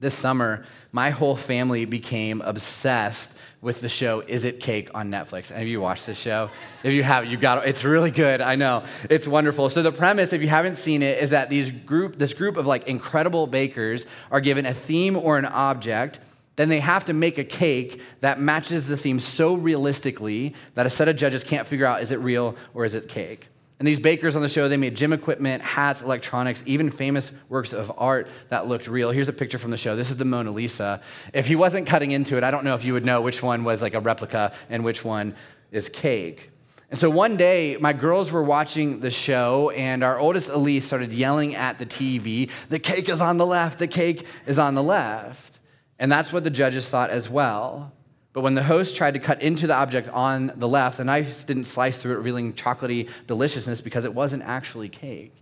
This 0.00 0.14
summer, 0.14 0.64
my 0.92 1.10
whole 1.10 1.34
family 1.34 1.84
became 1.84 2.40
obsessed 2.42 3.36
with 3.60 3.80
the 3.80 3.88
show 3.88 4.20
Is 4.20 4.44
It 4.44 4.60
Cake 4.60 4.90
on 4.94 5.10
Netflix. 5.10 5.50
Have 5.50 5.66
you 5.66 5.80
watched 5.80 6.06
this 6.06 6.16
show? 6.16 6.50
If 6.84 6.92
you 6.92 7.02
have, 7.02 7.26
you 7.26 7.36
got 7.36 7.58
it. 7.58 7.68
It's 7.68 7.82
really 7.82 8.12
good. 8.12 8.40
I 8.40 8.54
know. 8.54 8.84
It's 9.10 9.26
wonderful. 9.26 9.68
So 9.68 9.82
the 9.82 9.90
premise, 9.90 10.32
if 10.32 10.40
you 10.40 10.46
haven't 10.46 10.76
seen 10.76 11.02
it, 11.02 11.18
is 11.18 11.30
that 11.30 11.50
these 11.50 11.72
group, 11.72 12.16
this 12.16 12.32
group 12.32 12.56
of 12.56 12.68
like 12.68 12.86
incredible 12.86 13.48
bakers 13.48 14.06
are 14.30 14.40
given 14.40 14.64
a 14.66 14.72
theme 14.72 15.16
or 15.16 15.36
an 15.38 15.46
object 15.46 16.20
then 16.58 16.68
they 16.68 16.80
have 16.80 17.04
to 17.04 17.12
make 17.12 17.38
a 17.38 17.44
cake 17.44 18.02
that 18.20 18.40
matches 18.40 18.88
the 18.88 18.96
theme 18.96 19.20
so 19.20 19.54
realistically 19.54 20.56
that 20.74 20.86
a 20.86 20.90
set 20.90 21.06
of 21.06 21.14
judges 21.14 21.44
can't 21.44 21.68
figure 21.68 21.86
out 21.86 22.02
is 22.02 22.10
it 22.10 22.18
real 22.18 22.56
or 22.74 22.84
is 22.84 22.96
it 22.96 23.08
cake. 23.08 23.46
And 23.78 23.86
these 23.86 24.00
bakers 24.00 24.34
on 24.34 24.42
the 24.42 24.48
show, 24.48 24.68
they 24.68 24.76
made 24.76 24.96
gym 24.96 25.12
equipment, 25.12 25.62
hats, 25.62 26.02
electronics, 26.02 26.64
even 26.66 26.90
famous 26.90 27.30
works 27.48 27.72
of 27.72 27.92
art 27.96 28.26
that 28.48 28.66
looked 28.66 28.88
real. 28.88 29.12
Here's 29.12 29.28
a 29.28 29.32
picture 29.32 29.56
from 29.56 29.70
the 29.70 29.76
show. 29.76 29.94
This 29.94 30.10
is 30.10 30.16
the 30.16 30.24
Mona 30.24 30.50
Lisa. 30.50 31.00
If 31.32 31.46
he 31.46 31.54
wasn't 31.54 31.86
cutting 31.86 32.10
into 32.10 32.36
it, 32.36 32.42
I 32.42 32.50
don't 32.50 32.64
know 32.64 32.74
if 32.74 32.84
you 32.84 32.92
would 32.94 33.04
know 33.04 33.20
which 33.20 33.40
one 33.40 33.62
was 33.62 33.80
like 33.80 33.94
a 33.94 34.00
replica 34.00 34.52
and 34.68 34.84
which 34.84 35.04
one 35.04 35.36
is 35.70 35.88
cake. 35.88 36.50
And 36.90 36.98
so 36.98 37.08
one 37.08 37.36
day, 37.36 37.76
my 37.78 37.92
girls 37.92 38.32
were 38.32 38.42
watching 38.42 38.98
the 38.98 39.10
show, 39.10 39.70
and 39.70 40.02
our 40.02 40.18
oldest 40.18 40.48
Elise 40.48 40.86
started 40.86 41.12
yelling 41.12 41.54
at 41.54 41.78
the 41.78 41.86
TV, 41.86 42.50
The 42.70 42.78
cake 42.80 43.08
is 43.08 43.20
on 43.20 43.36
the 43.36 43.46
left, 43.46 43.78
the 43.78 43.86
cake 43.86 44.26
is 44.46 44.58
on 44.58 44.74
the 44.74 44.82
left. 44.82 45.57
And 45.98 46.10
that's 46.10 46.32
what 46.32 46.44
the 46.44 46.50
judges 46.50 46.88
thought 46.88 47.10
as 47.10 47.28
well. 47.28 47.92
But 48.32 48.42
when 48.42 48.54
the 48.54 48.62
host 48.62 48.94
tried 48.94 49.14
to 49.14 49.20
cut 49.20 49.42
into 49.42 49.66
the 49.66 49.74
object 49.74 50.08
on 50.10 50.52
the 50.56 50.68
left, 50.68 50.98
the 50.98 51.04
knife 51.04 51.46
didn't 51.46 51.64
slice 51.64 52.00
through 52.00 52.12
it, 52.12 52.18
revealing 52.18 52.52
chocolatey 52.52 53.10
deliciousness 53.26 53.80
because 53.80 54.04
it 54.04 54.14
wasn't 54.14 54.44
actually 54.44 54.88
cake. 54.88 55.34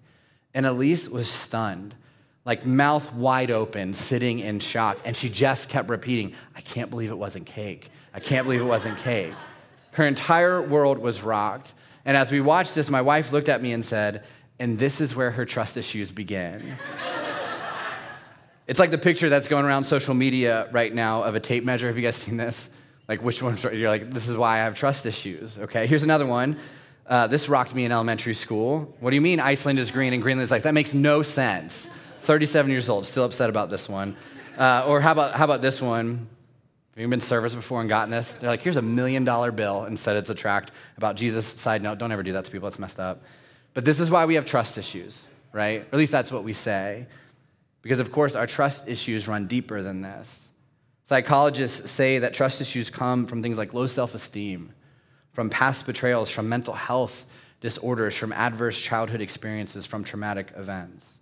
And 0.54 0.64
Elise 0.64 1.08
was 1.08 1.28
stunned, 1.28 1.94
like 2.46 2.64
mouth 2.64 3.12
wide 3.12 3.50
open, 3.50 3.92
sitting 3.92 4.38
in 4.38 4.60
shock. 4.60 4.98
And 5.04 5.14
she 5.14 5.28
just 5.28 5.68
kept 5.68 5.90
repeating, 5.90 6.34
I 6.54 6.62
can't 6.62 6.88
believe 6.88 7.10
it 7.10 7.18
wasn't 7.18 7.44
cake. 7.44 7.90
I 8.14 8.20
can't 8.20 8.46
believe 8.46 8.62
it 8.62 8.64
wasn't 8.64 8.96
cake. 8.98 9.34
Her 9.92 10.06
entire 10.06 10.62
world 10.62 10.98
was 10.98 11.22
rocked. 11.22 11.74
And 12.06 12.16
as 12.16 12.32
we 12.32 12.40
watched 12.40 12.74
this, 12.74 12.88
my 12.88 13.02
wife 13.02 13.32
looked 13.32 13.50
at 13.50 13.60
me 13.60 13.72
and 13.72 13.84
said, 13.84 14.24
And 14.58 14.78
this 14.78 15.02
is 15.02 15.14
where 15.14 15.32
her 15.32 15.44
trust 15.44 15.76
issues 15.76 16.12
begin. 16.12 16.76
It's 18.66 18.80
like 18.80 18.90
the 18.90 18.98
picture 18.98 19.28
that's 19.28 19.46
going 19.46 19.64
around 19.64 19.84
social 19.84 20.14
media 20.14 20.68
right 20.72 20.92
now 20.92 21.22
of 21.22 21.36
a 21.36 21.40
tape 21.40 21.64
measure. 21.64 21.86
Have 21.86 21.96
you 21.96 22.02
guys 22.02 22.16
seen 22.16 22.36
this? 22.36 22.68
Like, 23.06 23.22
which 23.22 23.40
one's 23.40 23.64
right? 23.64 23.74
you're 23.74 23.88
like, 23.88 24.12
this 24.12 24.26
is 24.26 24.36
why 24.36 24.54
I 24.54 24.58
have 24.58 24.74
trust 24.74 25.06
issues. 25.06 25.58
Okay, 25.58 25.86
here's 25.86 26.02
another 26.02 26.26
one. 26.26 26.58
Uh, 27.06 27.28
this 27.28 27.48
rocked 27.48 27.72
me 27.74 27.84
in 27.84 27.92
elementary 27.92 28.34
school. 28.34 28.96
What 28.98 29.10
do 29.10 29.16
you 29.16 29.22
mean 29.22 29.38
Iceland 29.38 29.78
is 29.78 29.92
green 29.92 30.12
and 30.12 30.20
Greenland 30.20 30.44
is 30.44 30.50
ice? 30.50 30.64
That 30.64 30.74
makes 30.74 30.92
no 30.92 31.22
sense. 31.22 31.88
37 32.20 32.72
years 32.72 32.88
old, 32.88 33.06
still 33.06 33.24
upset 33.24 33.48
about 33.48 33.70
this 33.70 33.88
one. 33.88 34.16
Uh, 34.58 34.84
or 34.84 35.00
how 35.00 35.12
about, 35.12 35.34
how 35.34 35.44
about 35.44 35.62
this 35.62 35.80
one? 35.80 36.26
Have 36.96 37.02
you 37.02 37.06
been 37.06 37.20
service 37.20 37.54
before 37.54 37.80
and 37.80 37.88
gotten 37.88 38.10
this? 38.10 38.34
They're 38.34 38.50
like, 38.50 38.62
here's 38.62 38.78
a 38.78 38.82
million 38.82 39.22
dollar 39.22 39.52
bill 39.52 39.84
and 39.84 39.96
said 39.96 40.16
it's 40.16 40.30
a 40.30 40.34
tract 40.34 40.72
about 40.96 41.14
Jesus. 41.14 41.46
Side 41.46 41.82
note, 41.82 41.98
don't 41.98 42.10
ever 42.10 42.24
do 42.24 42.32
that 42.32 42.46
to 42.46 42.50
people, 42.50 42.66
it's 42.66 42.80
messed 42.80 42.98
up. 42.98 43.22
But 43.74 43.84
this 43.84 44.00
is 44.00 44.10
why 44.10 44.24
we 44.24 44.34
have 44.34 44.44
trust 44.44 44.76
issues, 44.76 45.28
right? 45.52 45.82
Or 45.82 45.88
at 45.92 45.98
least 45.98 46.10
that's 46.10 46.32
what 46.32 46.42
we 46.42 46.54
say. 46.54 47.06
Because, 47.86 48.00
of 48.00 48.10
course, 48.10 48.34
our 48.34 48.48
trust 48.48 48.88
issues 48.88 49.28
run 49.28 49.46
deeper 49.46 49.80
than 49.80 50.02
this. 50.02 50.48
Psychologists 51.04 51.88
say 51.88 52.18
that 52.18 52.34
trust 52.34 52.60
issues 52.60 52.90
come 52.90 53.28
from 53.28 53.44
things 53.44 53.58
like 53.58 53.72
low 53.74 53.86
self 53.86 54.12
esteem, 54.16 54.72
from 55.30 55.48
past 55.48 55.86
betrayals, 55.86 56.28
from 56.28 56.48
mental 56.48 56.74
health 56.74 57.26
disorders, 57.60 58.16
from 58.16 58.32
adverse 58.32 58.76
childhood 58.82 59.20
experiences, 59.20 59.86
from 59.86 60.02
traumatic 60.02 60.48
events. 60.56 61.20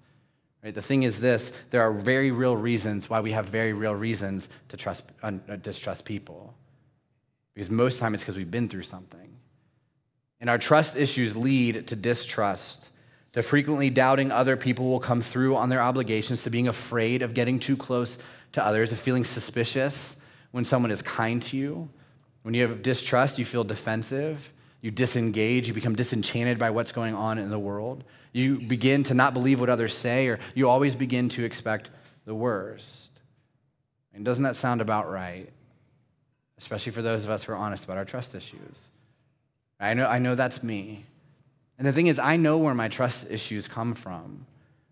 Right? 0.64 0.74
The 0.74 0.80
thing 0.80 1.02
is 1.02 1.20
this 1.20 1.52
there 1.68 1.82
are 1.82 1.92
very 1.92 2.30
real 2.30 2.56
reasons 2.56 3.10
why 3.10 3.20
we 3.20 3.32
have 3.32 3.44
very 3.44 3.74
real 3.74 3.94
reasons 3.94 4.48
to 4.68 4.78
trust, 4.78 5.04
uh, 5.22 5.32
distrust 5.60 6.06
people. 6.06 6.54
Because 7.52 7.68
most 7.68 7.96
of 7.96 7.98
the 7.98 8.04
time 8.04 8.14
it's 8.14 8.22
because 8.22 8.38
we've 8.38 8.50
been 8.50 8.70
through 8.70 8.84
something. 8.84 9.36
And 10.40 10.48
our 10.48 10.56
trust 10.56 10.96
issues 10.96 11.36
lead 11.36 11.88
to 11.88 11.94
distrust, 11.94 12.88
to 13.34 13.42
frequently 13.42 13.90
doubting 13.90 14.32
other 14.32 14.56
people 14.56 14.86
will 14.86 15.00
come 15.00 15.20
through 15.20 15.56
on 15.56 15.68
their 15.68 15.82
obligations, 15.82 16.44
to 16.44 16.50
being 16.50 16.68
afraid 16.68 17.20
of 17.20 17.34
getting 17.34 17.58
too 17.58 17.76
close 17.76 18.16
to 18.52 18.64
others, 18.64 18.92
of 18.92 18.98
feeling 18.98 19.24
suspicious 19.24 20.16
when 20.52 20.64
someone 20.64 20.92
is 20.92 21.02
kind 21.02 21.42
to 21.42 21.56
you. 21.56 21.88
When 22.42 22.54
you 22.54 22.62
have 22.62 22.82
distrust, 22.82 23.38
you 23.38 23.44
feel 23.44 23.64
defensive, 23.64 24.52
you 24.80 24.90
disengage, 24.90 25.66
you 25.66 25.74
become 25.74 25.96
disenchanted 25.96 26.58
by 26.58 26.70
what's 26.70 26.92
going 26.92 27.14
on 27.14 27.38
in 27.38 27.50
the 27.50 27.58
world. 27.58 28.04
You 28.32 28.60
begin 28.60 29.02
to 29.04 29.14
not 29.14 29.34
believe 29.34 29.58
what 29.58 29.68
others 29.68 29.94
say, 29.94 30.28
or 30.28 30.38
you 30.54 30.68
always 30.68 30.94
begin 30.94 31.28
to 31.30 31.44
expect 31.44 31.90
the 32.26 32.34
worst. 32.34 33.12
And 34.12 34.24
doesn't 34.24 34.44
that 34.44 34.54
sound 34.54 34.80
about 34.80 35.10
right? 35.10 35.48
Especially 36.58 36.92
for 36.92 37.02
those 37.02 37.24
of 37.24 37.30
us 37.30 37.42
who 37.42 37.52
are 37.52 37.56
honest 37.56 37.84
about 37.84 37.96
our 37.96 38.04
trust 38.04 38.34
issues. 38.34 38.90
I 39.80 39.94
know, 39.94 40.06
I 40.06 40.20
know 40.20 40.36
that's 40.36 40.62
me. 40.62 41.04
And 41.78 41.86
the 41.86 41.92
thing 41.92 42.06
is, 42.06 42.18
I 42.18 42.36
know 42.36 42.58
where 42.58 42.74
my 42.74 42.88
trust 42.88 43.30
issues 43.30 43.68
come 43.68 43.94
from. 43.94 44.46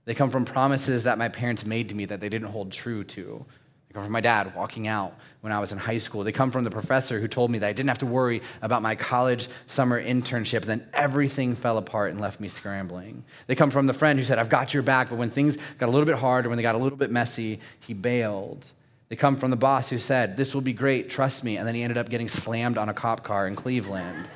They 0.04 0.14
come 0.14 0.30
from 0.30 0.44
promises 0.44 1.04
that 1.04 1.18
my 1.18 1.28
parents 1.28 1.64
made 1.64 1.90
to 1.90 1.94
me 1.94 2.06
that 2.06 2.20
they 2.20 2.28
didn't 2.28 2.48
hold 2.48 2.72
true 2.72 3.04
to. 3.04 3.44
They 3.88 3.94
come 3.94 4.02
from 4.02 4.12
my 4.12 4.20
dad 4.20 4.54
walking 4.56 4.88
out 4.88 5.14
when 5.42 5.52
I 5.52 5.60
was 5.60 5.70
in 5.70 5.78
high 5.78 5.98
school. 5.98 6.24
They 6.24 6.32
come 6.32 6.50
from 6.50 6.64
the 6.64 6.70
professor 6.70 7.20
who 7.20 7.28
told 7.28 7.50
me 7.50 7.58
that 7.58 7.68
I 7.68 7.72
didn't 7.72 7.90
have 7.90 7.98
to 7.98 8.06
worry 8.06 8.42
about 8.62 8.82
my 8.82 8.96
college 8.96 9.48
summer 9.66 10.02
internship. 10.02 10.62
Then 10.62 10.88
everything 10.92 11.54
fell 11.54 11.78
apart 11.78 12.10
and 12.10 12.20
left 12.20 12.40
me 12.40 12.48
scrambling. 12.48 13.22
They 13.46 13.54
come 13.54 13.70
from 13.70 13.86
the 13.86 13.92
friend 13.92 14.18
who 14.18 14.24
said, 14.24 14.38
I've 14.38 14.48
got 14.48 14.74
your 14.74 14.82
back, 14.82 15.10
but 15.10 15.18
when 15.18 15.30
things 15.30 15.56
got 15.78 15.88
a 15.88 15.92
little 15.92 16.06
bit 16.06 16.16
hard 16.16 16.46
or 16.46 16.48
when 16.48 16.56
they 16.56 16.62
got 16.62 16.74
a 16.74 16.78
little 16.78 16.98
bit 16.98 17.10
messy, 17.10 17.60
he 17.80 17.94
bailed. 17.94 18.64
They 19.08 19.16
come 19.16 19.36
from 19.36 19.50
the 19.50 19.56
boss 19.56 19.90
who 19.90 19.98
said, 19.98 20.38
This 20.38 20.54
will 20.54 20.62
be 20.62 20.72
great, 20.72 21.10
trust 21.10 21.44
me. 21.44 21.58
And 21.58 21.68
then 21.68 21.74
he 21.74 21.82
ended 21.82 21.98
up 21.98 22.08
getting 22.08 22.30
slammed 22.30 22.78
on 22.78 22.88
a 22.88 22.94
cop 22.94 23.22
car 23.22 23.46
in 23.46 23.54
Cleveland. 23.54 24.26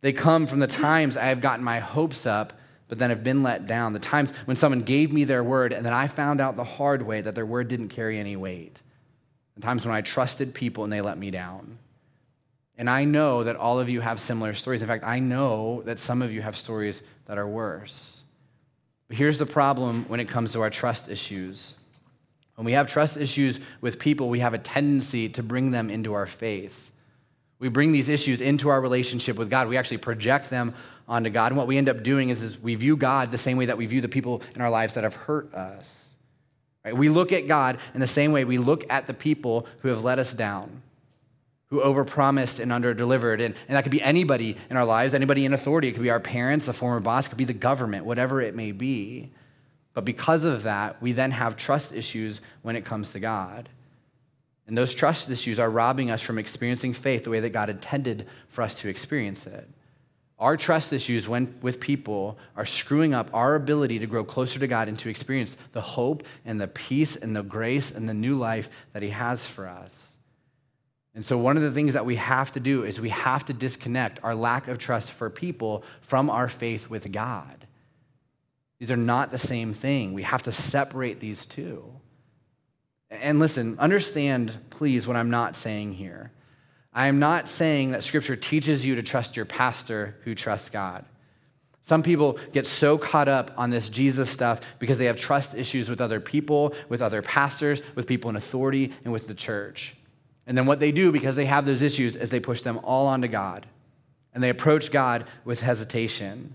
They 0.00 0.12
come 0.12 0.46
from 0.46 0.60
the 0.60 0.66
times 0.66 1.16
I 1.16 1.24
have 1.26 1.40
gotten 1.40 1.64
my 1.64 1.80
hopes 1.80 2.26
up, 2.26 2.52
but 2.88 2.98
then 2.98 3.10
have 3.10 3.24
been 3.24 3.42
let 3.42 3.66
down. 3.66 3.92
The 3.92 3.98
times 3.98 4.32
when 4.44 4.56
someone 4.56 4.80
gave 4.80 5.12
me 5.12 5.24
their 5.24 5.44
word 5.44 5.72
and 5.72 5.84
then 5.84 5.92
I 5.92 6.06
found 6.06 6.40
out 6.40 6.56
the 6.56 6.64
hard 6.64 7.02
way 7.02 7.20
that 7.20 7.34
their 7.34 7.46
word 7.46 7.68
didn't 7.68 7.88
carry 7.88 8.18
any 8.18 8.36
weight. 8.36 8.80
The 9.56 9.62
times 9.62 9.84
when 9.84 9.94
I 9.94 10.00
trusted 10.00 10.54
people 10.54 10.84
and 10.84 10.92
they 10.92 11.00
let 11.00 11.18
me 11.18 11.30
down. 11.30 11.78
And 12.78 12.88
I 12.88 13.04
know 13.04 13.42
that 13.42 13.56
all 13.56 13.80
of 13.80 13.88
you 13.88 14.00
have 14.00 14.20
similar 14.20 14.54
stories. 14.54 14.82
In 14.82 14.88
fact, 14.88 15.04
I 15.04 15.18
know 15.18 15.82
that 15.82 15.98
some 15.98 16.22
of 16.22 16.32
you 16.32 16.40
have 16.42 16.56
stories 16.56 17.02
that 17.26 17.36
are 17.36 17.46
worse. 17.46 18.22
But 19.08 19.16
here's 19.16 19.38
the 19.38 19.46
problem 19.46 20.04
when 20.06 20.20
it 20.20 20.28
comes 20.28 20.52
to 20.52 20.60
our 20.60 20.70
trust 20.70 21.10
issues. 21.10 21.74
When 22.54 22.64
we 22.64 22.72
have 22.72 22.86
trust 22.86 23.16
issues 23.16 23.58
with 23.80 23.98
people, 23.98 24.28
we 24.28 24.40
have 24.40 24.54
a 24.54 24.58
tendency 24.58 25.28
to 25.30 25.42
bring 25.42 25.72
them 25.72 25.90
into 25.90 26.14
our 26.14 26.26
faith. 26.26 26.92
We 27.58 27.68
bring 27.68 27.90
these 27.90 28.08
issues 28.08 28.40
into 28.40 28.68
our 28.68 28.80
relationship 28.80 29.36
with 29.36 29.50
God. 29.50 29.68
We 29.68 29.76
actually 29.76 29.98
project 29.98 30.48
them 30.48 30.74
onto 31.08 31.30
God. 31.30 31.50
And 31.52 31.56
what 31.56 31.66
we 31.66 31.76
end 31.76 31.88
up 31.88 32.02
doing 32.02 32.28
is, 32.28 32.42
is 32.42 32.60
we 32.60 32.74
view 32.76 32.96
God 32.96 33.30
the 33.30 33.38
same 33.38 33.56
way 33.56 33.66
that 33.66 33.76
we 33.76 33.86
view 33.86 34.00
the 34.00 34.08
people 34.08 34.42
in 34.54 34.60
our 34.60 34.70
lives 34.70 34.94
that 34.94 35.04
have 35.04 35.14
hurt 35.14 35.52
us. 35.54 36.08
Right? 36.84 36.96
We 36.96 37.08
look 37.08 37.32
at 37.32 37.48
God 37.48 37.78
in 37.94 38.00
the 38.00 38.06
same 38.06 38.30
way 38.30 38.44
we 38.44 38.58
look 38.58 38.84
at 38.90 39.06
the 39.06 39.14
people 39.14 39.66
who 39.80 39.88
have 39.88 40.04
let 40.04 40.20
us 40.20 40.32
down, 40.32 40.82
who 41.70 41.80
overpromised 41.80 42.60
and 42.60 42.70
underdelivered. 42.70 43.44
And, 43.44 43.54
and 43.66 43.76
that 43.76 43.82
could 43.82 43.92
be 43.92 44.02
anybody 44.02 44.56
in 44.70 44.76
our 44.76 44.84
lives, 44.84 45.12
anybody 45.12 45.44
in 45.44 45.52
authority. 45.52 45.88
It 45.88 45.92
could 45.92 46.02
be 46.02 46.10
our 46.10 46.20
parents, 46.20 46.68
a 46.68 46.72
former 46.72 47.00
boss, 47.00 47.26
it 47.26 47.30
could 47.30 47.38
be 47.38 47.44
the 47.44 47.52
government, 47.52 48.04
whatever 48.04 48.40
it 48.40 48.54
may 48.54 48.70
be. 48.70 49.30
But 49.94 50.04
because 50.04 50.44
of 50.44 50.62
that, 50.62 51.02
we 51.02 51.10
then 51.10 51.32
have 51.32 51.56
trust 51.56 51.92
issues 51.92 52.40
when 52.62 52.76
it 52.76 52.84
comes 52.84 53.12
to 53.12 53.20
God. 53.20 53.68
And 54.68 54.76
those 54.76 54.94
trust 54.94 55.30
issues 55.30 55.58
are 55.58 55.70
robbing 55.70 56.10
us 56.10 56.20
from 56.20 56.38
experiencing 56.38 56.92
faith 56.92 57.24
the 57.24 57.30
way 57.30 57.40
that 57.40 57.50
God 57.50 57.70
intended 57.70 58.26
for 58.48 58.60
us 58.60 58.78
to 58.80 58.88
experience 58.88 59.46
it. 59.46 59.66
Our 60.38 60.56
trust 60.56 60.92
issues 60.92 61.26
when, 61.26 61.58
with 61.62 61.80
people 61.80 62.38
are 62.54 62.66
screwing 62.66 63.14
up 63.14 63.30
our 63.32 63.54
ability 63.54 63.98
to 63.98 64.06
grow 64.06 64.22
closer 64.22 64.60
to 64.60 64.66
God 64.68 64.86
and 64.86 64.98
to 65.00 65.08
experience 65.08 65.56
the 65.72 65.80
hope 65.80 66.22
and 66.44 66.60
the 66.60 66.68
peace 66.68 67.16
and 67.16 67.34
the 67.34 67.42
grace 67.42 67.90
and 67.90 68.06
the 68.06 68.14
new 68.14 68.36
life 68.36 68.68
that 68.92 69.02
He 69.02 69.08
has 69.08 69.44
for 69.44 69.66
us. 69.66 70.12
And 71.14 71.24
so, 71.24 71.38
one 71.38 71.56
of 71.56 71.62
the 71.62 71.72
things 71.72 71.94
that 71.94 72.06
we 72.06 72.16
have 72.16 72.52
to 72.52 72.60
do 72.60 72.84
is 72.84 73.00
we 73.00 73.08
have 73.08 73.46
to 73.46 73.54
disconnect 73.54 74.20
our 74.22 74.34
lack 74.34 74.68
of 74.68 74.78
trust 74.78 75.10
for 75.10 75.30
people 75.30 75.82
from 76.02 76.30
our 76.30 76.48
faith 76.48 76.88
with 76.88 77.10
God. 77.10 77.66
These 78.78 78.92
are 78.92 78.96
not 78.96 79.32
the 79.32 79.38
same 79.38 79.72
thing. 79.72 80.12
We 80.12 80.22
have 80.22 80.44
to 80.44 80.52
separate 80.52 81.18
these 81.18 81.46
two. 81.46 81.98
And 83.10 83.38
listen, 83.38 83.78
understand, 83.78 84.56
please, 84.70 85.06
what 85.06 85.16
I'm 85.16 85.30
not 85.30 85.56
saying 85.56 85.94
here. 85.94 86.30
I 86.92 87.06
am 87.06 87.18
not 87.18 87.48
saying 87.48 87.92
that 87.92 88.02
Scripture 88.02 88.36
teaches 88.36 88.84
you 88.84 88.96
to 88.96 89.02
trust 89.02 89.36
your 89.36 89.44
pastor 89.46 90.16
who 90.24 90.34
trusts 90.34 90.68
God. 90.68 91.04
Some 91.82 92.02
people 92.02 92.38
get 92.52 92.66
so 92.66 92.98
caught 92.98 93.28
up 93.28 93.52
on 93.56 93.70
this 93.70 93.88
Jesus 93.88 94.28
stuff 94.28 94.60
because 94.78 94.98
they 94.98 95.06
have 95.06 95.16
trust 95.16 95.54
issues 95.54 95.88
with 95.88 96.02
other 96.02 96.20
people, 96.20 96.74
with 96.90 97.00
other 97.00 97.22
pastors, 97.22 97.80
with 97.94 98.06
people 98.06 98.28
in 98.28 98.36
authority, 98.36 98.92
and 99.04 99.12
with 99.12 99.26
the 99.26 99.34
church. 99.34 99.94
And 100.46 100.56
then 100.56 100.66
what 100.66 100.80
they 100.80 100.92
do 100.92 101.12
because 101.12 101.34
they 101.34 101.46
have 101.46 101.64
those 101.64 101.80
issues 101.80 102.14
is 102.14 102.28
they 102.28 102.40
push 102.40 102.60
them 102.60 102.78
all 102.82 103.06
onto 103.06 103.28
God. 103.28 103.66
And 104.34 104.42
they 104.42 104.50
approach 104.50 104.92
God 104.92 105.26
with 105.46 105.62
hesitation. 105.62 106.54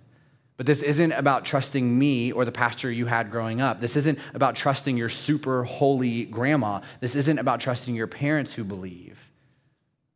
But 0.55 0.67
this 0.67 0.83
isn't 0.83 1.12
about 1.13 1.45
trusting 1.45 1.98
me 1.98 2.31
or 2.31 2.45
the 2.45 2.51
pastor 2.51 2.91
you 2.91 3.07
had 3.07 3.31
growing 3.31 3.60
up. 3.60 3.79
This 3.79 3.95
isn't 3.95 4.19
about 4.33 4.55
trusting 4.55 4.98
your 4.98 5.10
super 5.10 5.63
holy 5.63 6.25
grandma. 6.25 6.81
This 7.00 7.15
isn't 7.15 7.39
about 7.39 7.60
trusting 7.60 7.95
your 7.95 8.07
parents 8.07 8.53
who 8.53 8.63
believe. 8.63 9.31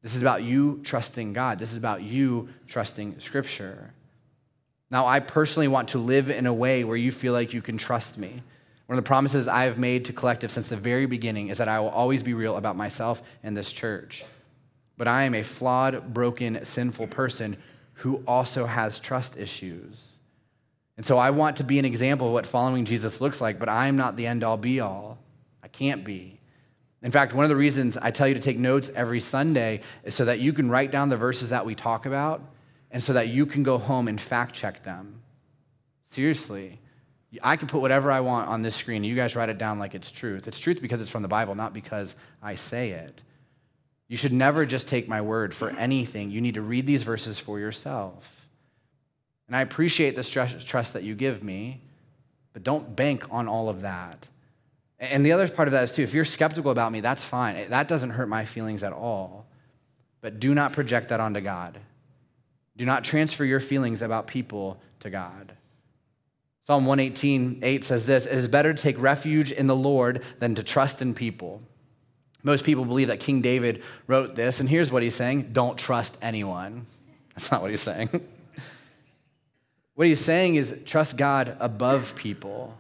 This 0.04 0.16
is 0.16 0.22
about 0.22 0.44
you 0.44 0.80
trusting 0.84 1.34
God. 1.34 1.58
This 1.60 1.72
is 1.72 1.78
about 1.78 2.04
you 2.04 2.50
trusting 2.68 3.20
Scripture. 3.20 3.94
Now, 4.90 5.06
I 5.06 5.20
personally 5.20 5.68
want 5.68 5.90
to 5.90 5.98
live 5.98 6.30
in 6.30 6.46
a 6.46 6.54
way 6.54 6.84
where 6.84 6.96
you 6.96 7.12
feel 7.12 7.34
like 7.34 7.54
you 7.54 7.62
can 7.62 7.78
trust 7.78 8.18
me. 8.18 8.42
One 8.86 8.98
of 8.98 9.04
the 9.04 9.08
promises 9.08 9.50
I 9.50 9.64
have 9.64 9.78
made 9.78 10.06
to 10.06 10.14
Collective 10.14 10.52
since 10.52 10.70
the 10.70 10.78
very 10.78 11.08
beginning 11.08 11.50
is 11.50 11.58
that 11.58 11.68
I 11.68 11.80
will 11.82 11.90
always 11.90 12.24
be 12.24 12.34
real 12.34 12.56
about 12.56 12.78
myself 12.78 13.22
and 13.44 13.58
this 13.58 13.74
church. 13.74 14.24
But 14.98 15.10
I 15.10 15.24
am 15.24 15.36
a 15.36 15.44
flawed, 15.44 16.14
broken, 16.14 16.64
sinful 16.64 17.08
person 17.08 17.58
who 17.96 18.24
also 18.26 18.66
has 18.66 19.00
trust 19.02 19.36
issues. 19.38 20.17
And 20.98 21.06
so 21.06 21.18
I 21.18 21.30
want 21.30 21.58
to 21.58 21.64
be 21.64 21.80
an 21.80 21.86
example 21.86 22.28
of 22.28 22.34
what 22.34 22.48
following 22.48 22.84
Jesus 22.84 23.22
looks 23.22 23.40
like, 23.40 23.60
but 23.60 23.70
I'm 23.70 23.96
not 23.96 24.16
the 24.16 24.26
end 24.26 24.44
all 24.44 24.58
be 24.58 24.80
all. 24.80 25.20
I 25.64 25.68
can't 25.68 26.04
be. 26.04 26.40
In 27.04 27.12
fact, 27.12 27.34
one 27.34 27.46
of 27.46 27.50
the 27.50 27.56
reasons 27.56 27.96
I 27.96 28.10
tell 28.10 28.28
you 28.28 28.34
to 28.34 28.40
take 28.40 28.58
notes 28.58 28.92
every 28.96 29.20
Sunday 29.20 29.82
is 30.04 30.16
so 30.16 30.26
that 30.26 30.40
you 30.40 30.52
can 30.52 30.70
write 30.70 30.92
down 30.92 31.10
the 31.10 31.18
verses 31.18 31.52
that 31.52 31.66
we 31.66 31.76
talk 31.76 32.08
about 32.08 32.42
and 32.90 33.04
so 33.04 33.14
that 33.14 33.28
you 33.28 33.46
can 33.46 33.62
go 33.62 33.78
home 33.78 34.08
and 34.08 34.20
fact 34.20 34.56
check 34.56 34.82
them. 34.82 35.22
Seriously. 36.10 36.80
I 37.44 37.58
can 37.58 37.68
put 37.68 37.82
whatever 37.82 38.12
I 38.12 38.22
want 38.22 38.50
on 38.50 38.64
this 38.64 38.76
screen. 38.76 39.04
You 39.04 39.16
guys 39.16 39.36
write 39.36 39.50
it 39.50 39.58
down 39.60 39.78
like 39.78 39.94
it's 39.94 40.12
truth. 40.12 40.48
It's 40.48 40.60
truth 40.60 40.82
because 40.82 41.02
it's 41.02 41.12
from 41.12 41.22
the 41.22 41.28
Bible, 41.28 41.54
not 41.54 41.74
because 41.74 42.16
I 42.42 42.56
say 42.56 42.92
it. 42.92 43.22
You 44.08 44.18
should 44.18 44.34
never 44.34 44.66
just 44.66 44.88
take 44.88 45.08
my 45.08 45.22
word 45.22 45.54
for 45.54 45.70
anything. 45.72 46.32
You 46.32 46.42
need 46.42 46.56
to 46.56 46.62
read 46.62 46.88
these 46.88 47.04
verses 47.04 47.38
for 47.38 47.60
yourself. 47.60 48.37
And 49.48 49.56
I 49.56 49.62
appreciate 49.62 50.16
the 50.16 50.24
trust 50.24 50.94
that 50.94 51.04
you 51.04 51.16
give 51.16 51.44
me, 51.44 51.82
but 52.54 52.64
don't 52.64 52.96
bank 52.96 53.26
on 53.32 53.48
all 53.48 53.70
of 53.70 53.82
that. 53.82 54.28
And 55.00 55.26
the 55.26 55.32
other 55.32 55.48
part 55.48 55.68
of 55.68 55.74
that 55.74 55.84
is, 55.84 55.92
too, 55.92 56.02
if 56.02 56.14
you're 56.14 56.26
skeptical 56.26 56.72
about 56.72 56.92
me, 56.92 57.02
that's 57.02 57.24
fine. 57.24 57.70
That 57.70 57.88
doesn't 57.88 58.10
hurt 58.12 58.28
my 58.28 58.46
feelings 58.46 58.84
at 58.84 58.94
all. 58.94 59.46
But 60.22 60.40
do 60.40 60.54
not 60.54 60.74
project 60.74 61.10
that 61.10 61.20
onto 61.20 61.40
God. 61.40 61.80
Do 62.76 62.86
not 62.86 63.04
transfer 63.04 63.46
your 63.46 63.60
feelings 63.60 64.02
about 64.02 64.28
people 64.28 64.82
to 65.02 65.10
God. 65.10 65.54
Psalm 66.66 66.86
118, 66.86 67.60
8 67.62 67.86
says 67.86 68.06
this 68.06 68.26
It 68.26 68.34
is 68.34 68.48
better 68.48 68.74
to 68.74 68.82
take 68.82 69.00
refuge 69.00 69.52
in 69.52 69.68
the 69.68 69.76
Lord 69.76 70.24
than 70.40 70.56
to 70.56 70.64
trust 70.64 71.02
in 71.02 71.14
people. 71.14 71.62
Most 72.44 72.66
people 72.66 72.86
believe 72.86 73.08
that 73.08 73.20
King 73.20 73.42
David 73.42 73.84
wrote 74.06 74.36
this, 74.36 74.60
and 74.60 74.68
here's 74.68 74.92
what 74.92 75.04
he's 75.04 75.16
saying 75.16 75.52
don't 75.54 75.78
trust 75.78 76.18
anyone. 76.22 76.86
That's 77.36 77.52
not 77.52 77.62
what 77.62 77.72
he's 77.72 77.82
saying. 77.82 78.10
What 79.98 80.06
he's 80.06 80.24
saying 80.24 80.54
is 80.54 80.80
trust 80.86 81.18
God 81.18 81.58
above 81.60 82.16
people. 82.16 82.78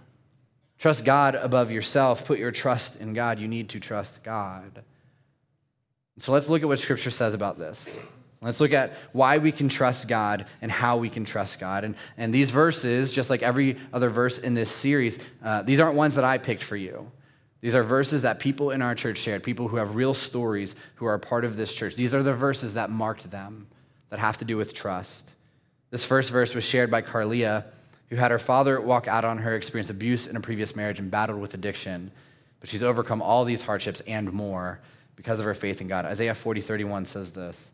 Trust 0.77 1.03
God 1.03 1.33
above 1.33 1.71
yourself. 1.71 2.24
Put 2.24 2.38
your 2.38 2.51
trust 2.51 3.01
in 3.01 3.13
God. 3.13 3.39
You 3.39 3.47
need 3.47 3.69
to 3.69 3.79
trust 3.79 4.24
God. 4.24 4.83
So 6.19 6.31
let's 6.31 6.47
look 6.47 6.62
at 6.62 6.67
what 6.67 6.77
Scripture 6.77 7.09
says 7.09 7.33
about 7.33 7.57
this. 7.57 7.97
Let's 8.39 8.59
look 8.59 8.71
at 8.71 8.93
why 9.13 9.39
we 9.39 9.51
can 9.51 9.67
trust 9.67 10.07
God 10.07 10.45
and 10.62 10.71
how 10.71 10.97
we 10.97 11.09
can 11.09 11.25
trust 11.25 11.59
God. 11.59 11.86
And, 11.86 11.95
and 12.17 12.31
these 12.31 12.51
verses, 12.51 13.12
just 13.12 13.31
like 13.31 13.41
every 13.41 13.77
other 13.91 14.09
verse 14.09 14.38
in 14.38 14.53
this 14.53 14.69
series, 14.69 15.17
uh, 15.43 15.63
these 15.63 15.79
aren't 15.79 15.95
ones 15.95 16.13
that 16.13 16.24
I 16.24 16.38
picked 16.38 16.63
for 16.63 16.75
you. 16.75 17.12
These 17.62 17.74
are 17.74 17.81
verses 17.81 18.21
that 18.21 18.38
people 18.38 18.69
in 18.69 18.83
our 18.83 18.93
church 18.93 19.17
shared, 19.17 19.41
people 19.41 19.67
who 19.67 19.77
have 19.77 19.95
real 19.95 20.13
stories 20.13 20.75
who 20.93 21.07
are 21.07 21.17
part 21.17 21.45
of 21.45 21.55
this 21.55 21.74
church. 21.74 21.95
These 21.95 22.13
are 22.13 22.21
the 22.21 22.33
verses 22.33 22.75
that 22.75 22.91
marked 22.91 23.31
them, 23.31 23.65
that 24.09 24.19
have 24.19 24.38
to 24.38 24.45
do 24.45 24.55
with 24.55 24.75
trust. 24.75 25.31
This 25.89 26.06
first 26.06 26.32
verse 26.32 26.53
was 26.53 26.65
shared 26.65 26.91
by 26.91 27.01
Carlia, 27.01 27.65
who 28.10 28.15
had 28.15 28.32
her 28.32 28.39
father 28.39 28.79
walk 28.79 29.08
out 29.08 29.25
on 29.25 29.38
her, 29.39 29.56
experience 29.56 29.89
abuse 29.89 30.27
in 30.27 30.36
a 30.36 30.41
previous 30.41 30.75
marriage, 30.75 31.00
and 31.00 31.10
battled 31.10 31.39
with 31.39 31.53
addiction. 31.53 32.12
But 32.60 32.70
she's 32.70 32.84
overcome 32.84 33.22
all 33.22 33.46
these 33.46 33.62
hardships 33.62 34.01
and 34.01 34.32
more 34.34 34.79
because 35.15 35.39
of 35.39 35.46
her 35.46 35.53
faith 35.53 35.82
in 35.82 35.88
God. 35.88 36.06
Isaiah 36.06 36.34
40, 36.34 36.62
31 36.62 37.06
says 37.06 37.32
this 37.32 37.72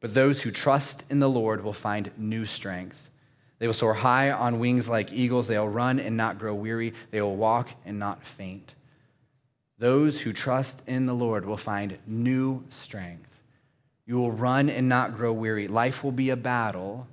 But 0.00 0.14
those 0.14 0.42
who 0.42 0.50
trust 0.50 1.04
in 1.10 1.18
the 1.18 1.30
Lord 1.30 1.62
will 1.62 1.72
find 1.72 2.10
new 2.16 2.44
strength. 2.44 3.10
They 3.58 3.68
will 3.68 3.74
soar 3.74 3.94
high 3.94 4.32
on 4.32 4.58
wings 4.58 4.88
like 4.88 5.12
eagles. 5.12 5.46
They 5.46 5.58
will 5.58 5.68
run 5.68 6.00
and 6.00 6.16
not 6.16 6.38
grow 6.38 6.54
weary. 6.54 6.94
They 7.12 7.20
will 7.20 7.36
walk 7.36 7.70
and 7.84 7.98
not 7.98 8.24
faint. 8.24 8.74
Those 9.78 10.20
who 10.20 10.32
trust 10.32 10.82
in 10.88 11.06
the 11.06 11.14
Lord 11.14 11.44
will 11.44 11.56
find 11.56 11.98
new 12.06 12.64
strength. 12.70 13.40
You 14.06 14.16
will 14.16 14.32
run 14.32 14.68
and 14.68 14.88
not 14.88 15.16
grow 15.16 15.32
weary. 15.32 15.68
Life 15.68 16.02
will 16.02 16.12
be 16.12 16.30
a 16.30 16.36
battle, 16.36 17.06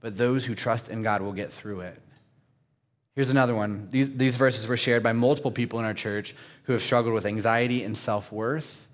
but 0.00 0.16
those 0.16 0.44
who 0.44 0.54
trust 0.54 0.88
in 0.88 1.02
God 1.02 1.22
will 1.22 1.32
get 1.32 1.52
through 1.52 1.80
it. 1.80 2.00
Here's 3.14 3.30
another 3.30 3.54
one. 3.54 3.88
These, 3.90 4.16
these 4.16 4.36
verses 4.36 4.68
were 4.68 4.76
shared 4.76 5.02
by 5.02 5.12
multiple 5.12 5.50
people 5.50 5.78
in 5.78 5.86
our 5.86 5.94
church 5.94 6.34
who 6.64 6.74
have 6.74 6.82
struggled 6.82 7.14
with 7.14 7.24
anxiety 7.24 7.82
and 7.82 7.96
self 7.96 8.30
worth, 8.30 8.88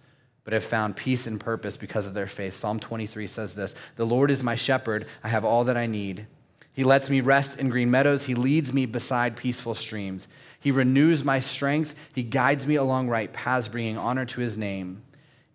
but 0.45 0.53
have 0.53 0.65
found 0.65 0.97
peace 0.97 1.27
and 1.27 1.41
purpose 1.41 1.77
because 1.77 2.07
of 2.07 2.15
their 2.15 2.29
faith. 2.29 2.55
Psalm 2.55 2.79
23 2.79 3.27
says 3.27 3.55
this 3.55 3.75
The 3.97 4.07
Lord 4.07 4.31
is 4.31 4.43
my 4.43 4.55
shepherd, 4.55 5.07
I 5.25 5.29
have 5.29 5.45
all 5.45 5.65
that 5.65 5.77
I 5.77 5.87
need. 5.87 6.27
He 6.73 6.85
lets 6.85 7.11
me 7.11 7.21
rest 7.21 7.59
in 7.59 7.69
green 7.69 7.91
meadows, 7.91 8.25
He 8.25 8.37
leads 8.37 8.73
me 8.73 8.87
beside 8.87 9.37
peaceful 9.37 9.75
streams. 9.75 10.29
He 10.61 10.71
renews 10.71 11.25
my 11.25 11.41
strength, 11.41 11.95
He 12.15 12.23
guides 12.23 12.65
me 12.65 12.77
along 12.77 13.09
right 13.09 13.33
paths, 13.33 13.67
bringing 13.67 13.99
honor 13.99 14.25
to 14.27 14.41
His 14.41 14.57
name. 14.57 15.03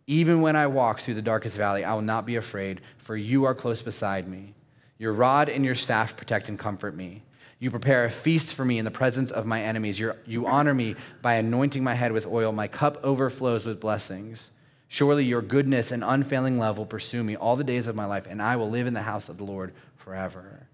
Even 0.08 0.42
when 0.42 0.58
I 0.58 0.68
walk 0.68 1.00
through 1.00 1.16
the 1.16 1.22
darkest 1.22 1.56
valley, 1.56 1.86
I 1.86 1.94
will 1.94 2.02
not 2.02 2.26
be 2.26 2.36
afraid, 2.36 2.82
for 2.98 3.16
you 3.16 3.46
are 3.46 3.56
close 3.56 3.82
beside 3.82 4.28
me. 4.28 4.54
Your 5.00 5.14
rod 5.14 5.50
and 5.50 5.64
your 5.64 5.76
staff 5.76 6.18
protect 6.18 6.50
and 6.50 6.58
comfort 6.58 6.96
me. 6.96 7.24
You 7.60 7.72
prepare 7.72 8.06
a 8.06 8.12
feast 8.12 8.54
for 8.54 8.64
me 8.64 8.78
in 8.78 8.86
the 8.86 8.92
presence 8.92 9.32
of 9.32 9.46
my 9.46 9.64
enemies. 9.64 10.00
You're, 10.00 10.18
you 10.26 10.46
honor 10.46 10.74
me 10.74 10.96
by 11.22 11.36
anointing 11.36 11.84
my 11.84 11.96
head 11.96 12.12
with 12.12 12.28
oil. 12.28 12.52
My 12.52 12.68
cup 12.68 13.00
overflows 13.04 13.66
with 13.66 13.80
blessings. 13.80 14.52
Surely 14.90 15.26
your 15.26 15.42
goodness 15.42 15.92
and 15.92 16.04
unfailing 16.04 16.60
love 16.60 16.78
will 16.78 16.86
pursue 16.86 17.24
me 17.24 17.36
all 17.36 17.56
the 17.56 17.64
days 17.64 17.88
of 17.88 17.96
my 17.96 18.06
life, 18.06 18.28
and 18.30 18.42
I 18.42 18.56
will 18.56 18.70
live 18.70 18.88
in 18.88 18.94
the 18.94 19.02
house 19.02 19.28
of 19.28 19.38
the 19.38 19.44
Lord 19.44 19.74
forever. 19.96 20.68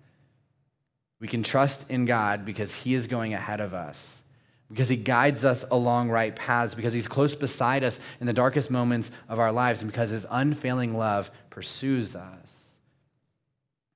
We 1.19 1.27
can 1.27 1.41
trust 1.41 1.89
in 1.89 2.05
God 2.05 2.45
because 2.45 2.73
He 2.73 2.93
is 2.93 3.07
going 3.07 3.33
ahead 3.33 3.59
of 3.61 3.73
us, 3.73 4.21
because 4.69 4.89
He 4.89 4.97
guides 4.97 5.45
us 5.45 5.65
along 5.71 6.09
right 6.09 6.35
paths, 6.35 6.75
because 6.75 6.93
He's 6.93 7.07
close 7.07 7.33
beside 7.33 7.83
us 7.83 7.97
in 8.19 8.27
the 8.27 8.33
darkest 8.33 8.69
moments 8.69 9.09
of 9.29 9.39
our 9.39 9.51
lives, 9.51 9.81
and 9.81 9.89
because 9.89 10.09
His 10.09 10.27
unfailing 10.29 10.95
love 10.95 11.31
pursues 11.49 12.15
us. 12.15 12.62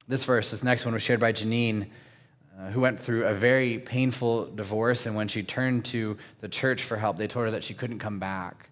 This 0.07 0.23
verse, 0.25 0.51
this 0.51 0.63
next 0.63 0.85
one, 0.85 0.93
was 0.93 1.03
shared 1.03 1.19
by 1.19 1.33
Janine 1.33 1.87
uh, 2.57 2.69
who 2.69 2.79
went 2.79 2.99
through 2.99 3.25
a 3.25 3.33
very 3.33 3.77
painful 3.77 4.47
divorce. 4.47 5.05
And 5.05 5.15
when 5.15 5.27
she 5.27 5.43
turned 5.43 5.85
to 5.85 6.17
the 6.39 6.49
church 6.49 6.83
for 6.83 6.97
help, 6.97 7.17
they 7.17 7.27
told 7.27 7.45
her 7.45 7.51
that 7.51 7.63
she 7.63 7.73
couldn't 7.73 7.99
come 7.99 8.19
back. 8.19 8.69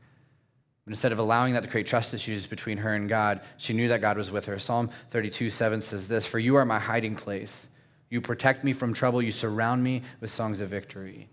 But 0.86 0.92
instead 0.92 1.12
of 1.12 1.20
allowing 1.20 1.54
that 1.54 1.64
to 1.64 1.70
create 1.70 1.88
trust 1.88 2.14
issues 2.14 2.48
between 2.48 2.78
her 2.78 2.94
and 2.94 3.10
God, 3.10 3.42
she 3.58 3.74
knew 3.74 3.88
that 3.90 4.02
God 4.02 4.18
was 4.18 4.32
with 4.32 4.46
her. 4.46 4.58
Psalm 4.60 4.90
32 5.10 5.50
7 5.50 5.82
says 5.82 6.08
this 6.08 6.26
For 6.26 6.40
you 6.40 6.56
are 6.56 6.66
my 6.66 6.80
hiding 6.80 7.16
place. 7.16 7.70
You 8.10 8.22
protect 8.22 8.64
me 8.64 8.74
from 8.74 8.94
trouble. 8.94 9.22
You 9.22 9.32
surround 9.32 9.84
me 9.84 10.04
with 10.22 10.32
songs 10.32 10.62
of 10.62 10.70
victory. 10.70 11.28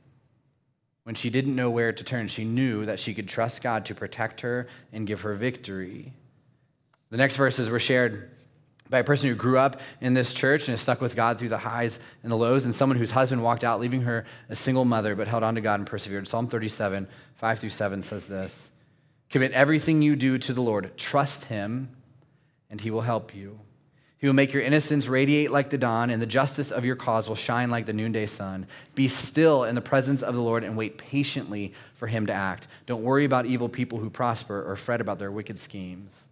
When 1.04 1.14
she 1.14 1.30
didn't 1.30 1.56
know 1.56 1.70
where 1.70 1.92
to 1.92 2.04
turn, 2.04 2.28
she 2.28 2.44
knew 2.44 2.86
that 2.86 3.00
she 3.00 3.12
could 3.12 3.28
trust 3.28 3.62
God 3.62 3.86
to 3.86 3.94
protect 3.94 4.40
her 4.42 4.68
and 4.92 5.06
give 5.06 5.22
her 5.22 5.34
victory. 5.34 6.12
The 7.10 7.16
next 7.16 7.36
verses 7.36 7.68
were 7.68 7.80
shared 7.80 8.30
by 8.92 8.98
a 8.98 9.04
person 9.04 9.30
who 9.30 9.34
grew 9.34 9.58
up 9.58 9.80
in 10.02 10.12
this 10.12 10.34
church 10.34 10.68
and 10.68 10.74
is 10.74 10.80
stuck 10.82 11.00
with 11.00 11.16
God 11.16 11.38
through 11.38 11.48
the 11.48 11.56
highs 11.56 11.98
and 12.22 12.30
the 12.30 12.36
lows, 12.36 12.66
and 12.66 12.74
someone 12.74 12.98
whose 12.98 13.10
husband 13.10 13.42
walked 13.42 13.64
out, 13.64 13.80
leaving 13.80 14.02
her 14.02 14.26
a 14.50 14.54
single 14.54 14.84
mother, 14.84 15.16
but 15.16 15.26
held 15.26 15.42
on 15.42 15.54
to 15.54 15.62
God 15.62 15.80
and 15.80 15.86
persevered. 15.86 16.28
Psalm 16.28 16.46
37, 16.46 17.08
5 17.36 17.58
through 17.58 17.70
7 17.70 18.02
says 18.02 18.28
this 18.28 18.70
Commit 19.30 19.52
everything 19.52 20.02
you 20.02 20.14
do 20.14 20.36
to 20.36 20.52
the 20.52 20.60
Lord, 20.60 20.94
trust 20.98 21.46
Him, 21.46 21.88
and 22.68 22.82
He 22.82 22.90
will 22.90 23.00
help 23.00 23.34
you. 23.34 23.58
He 24.18 24.26
will 24.26 24.34
make 24.34 24.52
your 24.52 24.62
innocence 24.62 25.08
radiate 25.08 25.50
like 25.50 25.70
the 25.70 25.78
dawn, 25.78 26.10
and 26.10 26.20
the 26.20 26.26
justice 26.26 26.70
of 26.70 26.84
your 26.84 26.94
cause 26.94 27.28
will 27.30 27.34
shine 27.34 27.70
like 27.70 27.86
the 27.86 27.94
noonday 27.94 28.26
sun. 28.26 28.66
Be 28.94 29.08
still 29.08 29.64
in 29.64 29.74
the 29.74 29.80
presence 29.80 30.22
of 30.22 30.34
the 30.34 30.42
Lord 30.42 30.64
and 30.64 30.76
wait 30.76 30.98
patiently 30.98 31.72
for 31.94 32.08
Him 32.08 32.26
to 32.26 32.32
act. 32.34 32.68
Don't 32.84 33.02
worry 33.02 33.24
about 33.24 33.46
evil 33.46 33.70
people 33.70 33.98
who 33.98 34.10
prosper 34.10 34.62
or 34.70 34.76
fret 34.76 35.00
about 35.00 35.18
their 35.18 35.32
wicked 35.32 35.58
schemes. 35.58 36.28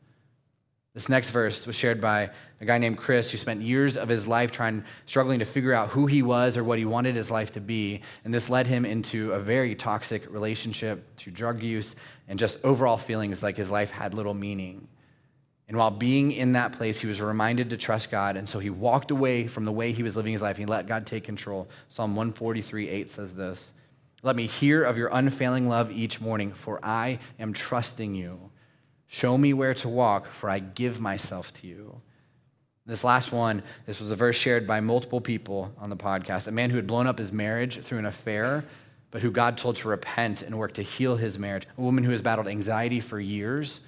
This 0.92 1.08
next 1.08 1.30
verse 1.30 1.68
was 1.68 1.76
shared 1.76 2.00
by 2.00 2.30
a 2.60 2.64
guy 2.64 2.78
named 2.78 2.98
Chris 2.98 3.30
who 3.30 3.38
spent 3.38 3.62
years 3.62 3.96
of 3.96 4.08
his 4.08 4.26
life 4.26 4.50
trying, 4.50 4.84
struggling 5.06 5.38
to 5.38 5.44
figure 5.44 5.72
out 5.72 5.88
who 5.88 6.06
he 6.06 6.22
was 6.22 6.56
or 6.56 6.64
what 6.64 6.80
he 6.80 6.84
wanted 6.84 7.14
his 7.14 7.30
life 7.30 7.52
to 7.52 7.60
be. 7.60 8.00
And 8.24 8.34
this 8.34 8.50
led 8.50 8.66
him 8.66 8.84
into 8.84 9.32
a 9.32 9.38
very 9.38 9.76
toxic 9.76 10.28
relationship 10.32 11.16
to 11.18 11.30
drug 11.30 11.62
use 11.62 11.94
and 12.26 12.40
just 12.40 12.58
overall 12.64 12.96
feelings 12.96 13.40
like 13.40 13.56
his 13.56 13.70
life 13.70 13.92
had 13.92 14.14
little 14.14 14.34
meaning. 14.34 14.88
And 15.68 15.76
while 15.76 15.92
being 15.92 16.32
in 16.32 16.52
that 16.54 16.72
place, 16.72 16.98
he 16.98 17.06
was 17.06 17.22
reminded 17.22 17.70
to 17.70 17.76
trust 17.76 18.10
God. 18.10 18.36
And 18.36 18.48
so 18.48 18.58
he 18.58 18.70
walked 18.70 19.12
away 19.12 19.46
from 19.46 19.64
the 19.64 19.70
way 19.70 19.92
he 19.92 20.02
was 20.02 20.16
living 20.16 20.32
his 20.32 20.42
life. 20.42 20.56
He 20.56 20.66
let 20.66 20.88
God 20.88 21.06
take 21.06 21.22
control. 21.22 21.68
Psalm 21.88 22.16
143 22.16 22.88
8 22.88 23.08
says 23.08 23.36
this 23.36 23.72
Let 24.24 24.34
me 24.34 24.48
hear 24.48 24.82
of 24.82 24.98
your 24.98 25.10
unfailing 25.12 25.68
love 25.68 25.92
each 25.92 26.20
morning, 26.20 26.52
for 26.52 26.84
I 26.84 27.20
am 27.38 27.52
trusting 27.52 28.16
you. 28.16 28.49
Show 29.12 29.36
me 29.36 29.52
where 29.54 29.74
to 29.74 29.88
walk, 29.88 30.28
for 30.28 30.48
I 30.48 30.60
give 30.60 31.00
myself 31.00 31.52
to 31.54 31.66
you. 31.66 32.00
This 32.86 33.02
last 33.02 33.32
one, 33.32 33.64
this 33.84 33.98
was 33.98 34.12
a 34.12 34.16
verse 34.16 34.36
shared 34.36 34.68
by 34.68 34.78
multiple 34.78 35.20
people 35.20 35.74
on 35.78 35.90
the 35.90 35.96
podcast. 35.96 36.46
A 36.46 36.52
man 36.52 36.70
who 36.70 36.76
had 36.76 36.86
blown 36.86 37.08
up 37.08 37.18
his 37.18 37.32
marriage 37.32 37.80
through 37.80 37.98
an 37.98 38.06
affair, 38.06 38.64
but 39.10 39.20
who 39.20 39.32
God 39.32 39.58
told 39.58 39.74
to 39.76 39.88
repent 39.88 40.42
and 40.42 40.56
work 40.56 40.74
to 40.74 40.82
heal 40.82 41.16
his 41.16 41.40
marriage. 41.40 41.66
A 41.76 41.80
woman 41.80 42.04
who 42.04 42.12
has 42.12 42.22
battled 42.22 42.46
anxiety 42.46 43.00
for 43.00 43.18
years, 43.18 43.80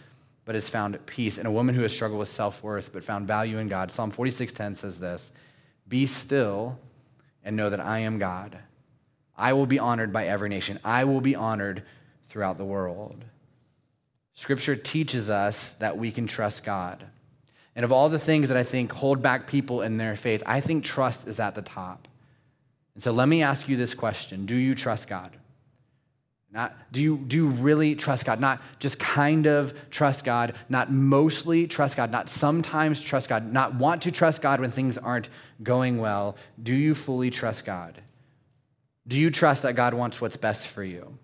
but 0.44 0.56
has 0.56 0.68
found 0.68 0.98
peace. 1.06 1.38
And 1.38 1.46
a 1.46 1.52
woman 1.52 1.76
who 1.76 1.82
has 1.82 1.92
struggled 1.92 2.18
with 2.18 2.28
self 2.28 2.64
worth, 2.64 2.92
but 2.92 3.04
found 3.04 3.28
value 3.28 3.58
in 3.58 3.68
God. 3.68 3.92
Psalm 3.92 4.10
46:10 4.10 4.74
says 4.74 4.98
this 4.98 5.30
Be 5.86 6.04
still 6.04 6.80
and 7.44 7.56
know 7.56 7.70
that 7.70 7.78
I 7.78 8.00
am 8.00 8.18
God. 8.18 8.58
I 9.36 9.52
will 9.52 9.66
be 9.66 9.78
honored 9.78 10.12
by 10.12 10.26
every 10.26 10.48
nation, 10.48 10.80
I 10.82 11.04
will 11.04 11.20
be 11.20 11.36
honored 11.36 11.84
throughout 12.28 12.58
the 12.58 12.64
world. 12.64 13.24
Scripture 14.34 14.76
teaches 14.76 15.30
us 15.30 15.74
that 15.74 15.98
we 15.98 16.10
can 16.10 16.26
trust 16.26 16.64
God. 16.64 17.04
And 17.74 17.84
of 17.84 17.92
all 17.92 18.08
the 18.08 18.18
things 18.18 18.48
that 18.48 18.56
I 18.56 18.64
think 18.64 18.92
hold 18.92 19.22
back 19.22 19.46
people 19.46 19.82
in 19.82 19.96
their 19.96 20.16
faith, 20.16 20.42
I 20.46 20.60
think 20.60 20.84
trust 20.84 21.26
is 21.26 21.40
at 21.40 21.54
the 21.54 21.62
top. 21.62 22.08
And 22.94 23.02
so 23.02 23.12
let 23.12 23.28
me 23.28 23.42
ask 23.42 23.68
you 23.68 23.76
this 23.76 23.94
question 23.94 24.46
Do 24.46 24.54
you 24.54 24.74
trust 24.74 25.08
God? 25.08 25.36
Not, 26.52 26.76
do, 26.92 27.00
you, 27.00 27.16
do 27.16 27.36
you 27.36 27.46
really 27.46 27.94
trust 27.94 28.26
God? 28.26 28.38
Not 28.38 28.60
just 28.78 28.98
kind 28.98 29.46
of 29.46 29.72
trust 29.90 30.22
God, 30.22 30.54
not 30.68 30.92
mostly 30.92 31.66
trust 31.66 31.96
God, 31.96 32.10
not 32.10 32.28
sometimes 32.28 33.00
trust 33.00 33.30
God, 33.30 33.50
not 33.50 33.74
want 33.76 34.02
to 34.02 34.12
trust 34.12 34.42
God 34.42 34.60
when 34.60 34.70
things 34.70 34.98
aren't 34.98 35.30
going 35.62 35.96
well. 35.96 36.36
Do 36.62 36.74
you 36.74 36.94
fully 36.94 37.30
trust 37.30 37.64
God? 37.64 38.02
Do 39.08 39.18
you 39.18 39.30
trust 39.30 39.62
that 39.62 39.76
God 39.76 39.94
wants 39.94 40.20
what's 40.20 40.36
best 40.36 40.68
for 40.68 40.84
you? 40.84 41.16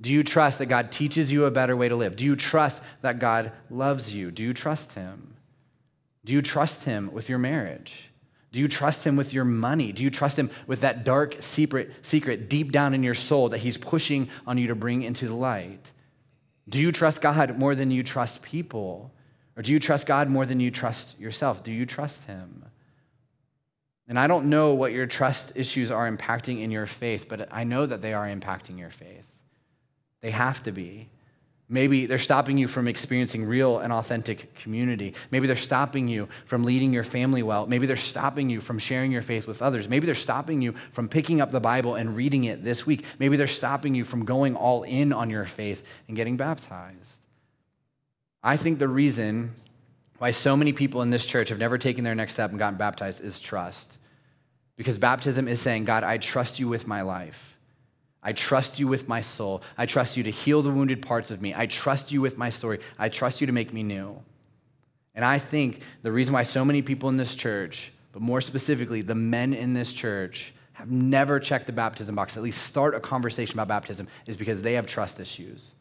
Do 0.00 0.12
you 0.12 0.22
trust 0.22 0.58
that 0.58 0.66
God 0.66 0.92
teaches 0.92 1.32
you 1.32 1.44
a 1.44 1.50
better 1.50 1.76
way 1.76 1.88
to 1.88 1.96
live? 1.96 2.16
Do 2.16 2.24
you 2.24 2.36
trust 2.36 2.82
that 3.00 3.18
God 3.18 3.52
loves 3.70 4.14
you? 4.14 4.30
Do 4.30 4.42
you 4.42 4.52
trust 4.52 4.92
Him? 4.92 5.36
Do 6.24 6.32
you 6.32 6.42
trust 6.42 6.84
Him 6.84 7.10
with 7.12 7.28
your 7.28 7.38
marriage? 7.38 8.10
Do 8.52 8.60
you 8.60 8.68
trust 8.68 9.06
Him 9.06 9.16
with 9.16 9.32
your 9.32 9.44
money? 9.44 9.92
Do 9.92 10.02
you 10.02 10.10
trust 10.10 10.38
Him 10.38 10.50
with 10.66 10.82
that 10.82 11.04
dark 11.04 11.36
secret, 11.40 11.92
secret 12.02 12.48
deep 12.48 12.72
down 12.72 12.94
in 12.94 13.02
your 13.02 13.14
soul 13.14 13.48
that 13.50 13.58
He's 13.58 13.78
pushing 13.78 14.28
on 14.46 14.58
you 14.58 14.68
to 14.68 14.74
bring 14.74 15.02
into 15.02 15.26
the 15.26 15.34
light? 15.34 15.92
Do 16.68 16.78
you 16.78 16.92
trust 16.92 17.22
God 17.22 17.58
more 17.58 17.74
than 17.74 17.90
you 17.90 18.02
trust 18.02 18.42
people? 18.42 19.12
Or 19.56 19.62
do 19.62 19.72
you 19.72 19.78
trust 19.78 20.06
God 20.06 20.28
more 20.28 20.44
than 20.44 20.60
you 20.60 20.70
trust 20.70 21.18
yourself? 21.18 21.62
Do 21.62 21.72
you 21.72 21.86
trust 21.86 22.24
Him? 22.24 22.64
And 24.08 24.18
I 24.18 24.26
don't 24.26 24.50
know 24.50 24.74
what 24.74 24.92
your 24.92 25.06
trust 25.06 25.52
issues 25.54 25.90
are 25.90 26.10
impacting 26.10 26.62
in 26.62 26.70
your 26.70 26.86
faith, 26.86 27.28
but 27.28 27.48
I 27.50 27.64
know 27.64 27.86
that 27.86 28.02
they 28.02 28.12
are 28.12 28.26
impacting 28.26 28.78
your 28.78 28.90
faith. 28.90 29.35
They 30.20 30.30
have 30.30 30.62
to 30.64 30.72
be. 30.72 31.08
Maybe 31.68 32.06
they're 32.06 32.18
stopping 32.18 32.58
you 32.58 32.68
from 32.68 32.86
experiencing 32.86 33.44
real 33.44 33.80
and 33.80 33.92
authentic 33.92 34.54
community. 34.54 35.14
Maybe 35.32 35.48
they're 35.48 35.56
stopping 35.56 36.06
you 36.06 36.28
from 36.44 36.62
leading 36.62 36.92
your 36.92 37.02
family 37.02 37.42
well. 37.42 37.66
Maybe 37.66 37.86
they're 37.86 37.96
stopping 37.96 38.48
you 38.48 38.60
from 38.60 38.78
sharing 38.78 39.10
your 39.10 39.22
faith 39.22 39.48
with 39.48 39.62
others. 39.62 39.88
Maybe 39.88 40.06
they're 40.06 40.14
stopping 40.14 40.62
you 40.62 40.74
from 40.92 41.08
picking 41.08 41.40
up 41.40 41.50
the 41.50 41.58
Bible 41.58 41.96
and 41.96 42.14
reading 42.14 42.44
it 42.44 42.62
this 42.62 42.86
week. 42.86 43.04
Maybe 43.18 43.36
they're 43.36 43.48
stopping 43.48 43.96
you 43.96 44.04
from 44.04 44.24
going 44.24 44.54
all 44.54 44.84
in 44.84 45.12
on 45.12 45.28
your 45.28 45.44
faith 45.44 45.84
and 46.06 46.16
getting 46.16 46.36
baptized. 46.36 47.20
I 48.44 48.56
think 48.56 48.78
the 48.78 48.86
reason 48.86 49.52
why 50.18 50.30
so 50.30 50.56
many 50.56 50.72
people 50.72 51.02
in 51.02 51.10
this 51.10 51.26
church 51.26 51.48
have 51.48 51.58
never 51.58 51.78
taken 51.78 52.04
their 52.04 52.14
next 52.14 52.34
step 52.34 52.50
and 52.50 52.60
gotten 52.60 52.78
baptized 52.78 53.24
is 53.24 53.40
trust. 53.40 53.98
Because 54.76 54.98
baptism 54.98 55.48
is 55.48 55.60
saying, 55.60 55.84
God, 55.84 56.04
I 56.04 56.18
trust 56.18 56.60
you 56.60 56.68
with 56.68 56.86
my 56.86 57.02
life. 57.02 57.55
I 58.26 58.32
trust 58.32 58.80
you 58.80 58.88
with 58.88 59.06
my 59.06 59.20
soul. 59.20 59.62
I 59.78 59.86
trust 59.86 60.16
you 60.16 60.24
to 60.24 60.32
heal 60.32 60.60
the 60.60 60.72
wounded 60.72 61.00
parts 61.00 61.30
of 61.30 61.40
me. 61.40 61.54
I 61.54 61.66
trust 61.66 62.10
you 62.10 62.20
with 62.20 62.36
my 62.36 62.50
story. 62.50 62.80
I 62.98 63.08
trust 63.08 63.40
you 63.40 63.46
to 63.46 63.52
make 63.52 63.72
me 63.72 63.84
new. 63.84 64.20
And 65.14 65.24
I 65.24 65.38
think 65.38 65.80
the 66.02 66.10
reason 66.10 66.34
why 66.34 66.42
so 66.42 66.64
many 66.64 66.82
people 66.82 67.08
in 67.08 67.18
this 67.18 67.36
church, 67.36 67.92
but 68.10 68.20
more 68.20 68.40
specifically, 68.40 69.00
the 69.00 69.14
men 69.14 69.54
in 69.54 69.74
this 69.74 69.94
church, 69.94 70.52
have 70.72 70.90
never 70.90 71.38
checked 71.38 71.66
the 71.66 71.72
baptism 71.72 72.16
box, 72.16 72.36
at 72.36 72.42
least 72.42 72.64
start 72.64 72.96
a 72.96 73.00
conversation 73.00 73.54
about 73.60 73.68
baptism, 73.68 74.08
is 74.26 74.36
because 74.36 74.60
they 74.60 74.72
have 74.72 74.86
trust 74.86 75.20
issues. 75.20 75.72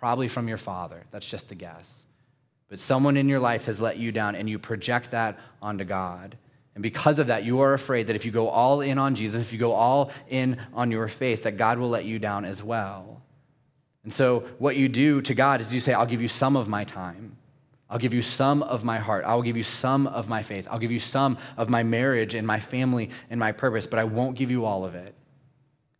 Probably 0.00 0.26
from 0.26 0.48
your 0.48 0.56
father. 0.56 1.04
That's 1.12 1.30
just 1.30 1.52
a 1.52 1.54
guess. 1.54 2.02
But 2.68 2.80
someone 2.80 3.16
in 3.16 3.28
your 3.28 3.38
life 3.38 3.66
has 3.66 3.80
let 3.80 3.96
you 3.96 4.10
down, 4.10 4.34
and 4.34 4.50
you 4.50 4.58
project 4.58 5.12
that 5.12 5.38
onto 5.62 5.84
God. 5.84 6.36
And 6.74 6.82
because 6.82 7.18
of 7.18 7.28
that, 7.28 7.44
you 7.44 7.60
are 7.60 7.72
afraid 7.72 8.08
that 8.08 8.16
if 8.16 8.24
you 8.24 8.32
go 8.32 8.48
all 8.48 8.80
in 8.80 8.98
on 8.98 9.14
Jesus, 9.14 9.40
if 9.40 9.52
you 9.52 9.58
go 9.58 9.72
all 9.72 10.10
in 10.28 10.58
on 10.72 10.90
your 10.90 11.06
faith, 11.06 11.44
that 11.44 11.56
God 11.56 11.78
will 11.78 11.88
let 11.88 12.04
you 12.04 12.18
down 12.18 12.44
as 12.44 12.62
well. 12.62 13.22
And 14.02 14.12
so, 14.12 14.40
what 14.58 14.76
you 14.76 14.88
do 14.88 15.22
to 15.22 15.34
God 15.34 15.60
is 15.60 15.72
you 15.72 15.80
say, 15.80 15.94
I'll 15.94 16.04
give 16.04 16.20
you 16.20 16.28
some 16.28 16.56
of 16.56 16.68
my 16.68 16.84
time. 16.84 17.36
I'll 17.88 17.98
give 17.98 18.12
you 18.12 18.22
some 18.22 18.62
of 18.62 18.82
my 18.82 18.98
heart. 18.98 19.24
I'll 19.24 19.42
give 19.42 19.56
you 19.56 19.62
some 19.62 20.06
of 20.08 20.28
my 20.28 20.42
faith. 20.42 20.66
I'll 20.70 20.78
give 20.78 20.90
you 20.90 20.98
some 20.98 21.38
of 21.56 21.70
my 21.70 21.82
marriage 21.82 22.34
and 22.34 22.46
my 22.46 22.58
family 22.58 23.10
and 23.30 23.38
my 23.38 23.52
purpose, 23.52 23.86
but 23.86 23.98
I 23.98 24.04
won't 24.04 24.36
give 24.36 24.50
you 24.50 24.64
all 24.64 24.84
of 24.84 24.94
it. 24.94 25.14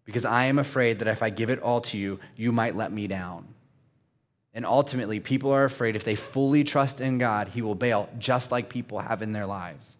Because 0.05 0.25
I 0.25 0.45
am 0.47 0.59
afraid 0.59 0.99
that 0.99 1.09
if 1.09 1.23
I 1.23 1.31
give 1.31 1.51
it 1.51 1.61
all 1.61 1.81
to 1.83 1.97
you, 1.97 2.19
you 2.37 2.53
might 2.53 2.75
let 2.75 2.93
me 2.93 3.07
down. 3.07 3.47
And 4.55 4.67
ultimately, 4.67 5.19
people 5.21 5.51
are 5.53 5.65
afraid 5.65 5.97
if 5.97 6.05
they 6.05 6.15
fully 6.15 6.63
trust 6.63 7.01
in 7.01 7.19
God, 7.19 7.49
He 7.49 7.63
will 7.63 7.75
bail, 7.75 8.09
just 8.19 8.53
like 8.53 8.69
people 8.69 8.99
have 8.99 9.23
in 9.23 9.33
their 9.33 9.47
lives. 9.47 9.97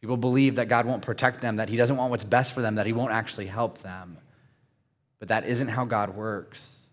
People 0.00 0.16
believe 0.16 0.56
that 0.56 0.68
God 0.68 0.86
won't 0.86 1.02
protect 1.02 1.40
them, 1.40 1.56
that 1.56 1.68
He 1.68 1.76
doesn't 1.76 1.96
want 1.96 2.10
what's 2.10 2.24
best 2.24 2.52
for 2.52 2.62
them, 2.62 2.76
that 2.76 2.86
He 2.86 2.92
won't 2.92 3.12
actually 3.12 3.46
help 3.46 3.78
them. 3.78 4.16
But 5.18 5.28
that 5.28 5.46
isn't 5.46 5.68
how 5.68 5.84
God 5.84 6.16
works. 6.16 6.86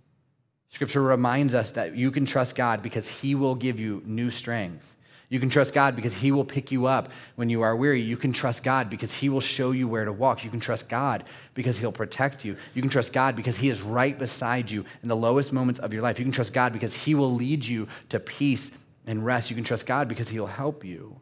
Scripture 0.69 1.01
reminds 1.01 1.53
us 1.55 1.71
that 1.71 1.95
you 1.95 2.11
can 2.11 2.25
trust 2.25 2.55
God 2.55 2.81
because 2.81 3.07
He 3.07 3.35
will 3.35 3.55
give 3.55 3.79
you 3.79 4.03
new 4.05 4.29
strength. 4.29 4.93
You 5.29 5.39
can 5.39 5.49
trust 5.49 5.73
God 5.73 5.95
because 5.95 6.15
He 6.15 6.31
will 6.31 6.45
pick 6.45 6.71
you 6.71 6.85
up 6.85 7.09
when 7.35 7.49
you 7.49 7.61
are 7.61 7.75
weary. 7.75 8.01
You 8.01 8.17
can 8.17 8.33
trust 8.33 8.63
God 8.63 8.89
because 8.89 9.13
He 9.13 9.29
will 9.29 9.41
show 9.41 9.71
you 9.71 9.87
where 9.87 10.05
to 10.05 10.11
walk. 10.11 10.43
You 10.43 10.49
can 10.49 10.59
trust 10.59 10.89
God 10.89 11.23
because 11.53 11.77
He'll 11.77 11.91
protect 11.91 12.43
you. 12.45 12.55
You 12.73 12.81
can 12.81 12.89
trust 12.89 13.13
God 13.13 13.35
because 13.35 13.57
He 13.57 13.69
is 13.69 13.81
right 13.81 14.17
beside 14.17 14.69
you 14.69 14.85
in 15.01 15.09
the 15.09 15.15
lowest 15.15 15.51
moments 15.51 15.79
of 15.79 15.93
your 15.93 16.01
life. 16.01 16.19
You 16.19 16.25
can 16.25 16.31
trust 16.31 16.53
God 16.53 16.73
because 16.73 16.93
He 16.93 17.15
will 17.15 17.33
lead 17.33 17.65
you 17.65 17.87
to 18.09 18.19
peace 18.19 18.71
and 19.05 19.25
rest. 19.25 19.49
You 19.49 19.55
can 19.55 19.65
trust 19.65 19.85
God 19.85 20.07
because 20.07 20.29
He'll 20.29 20.47
help 20.47 20.85
you. 20.85 21.19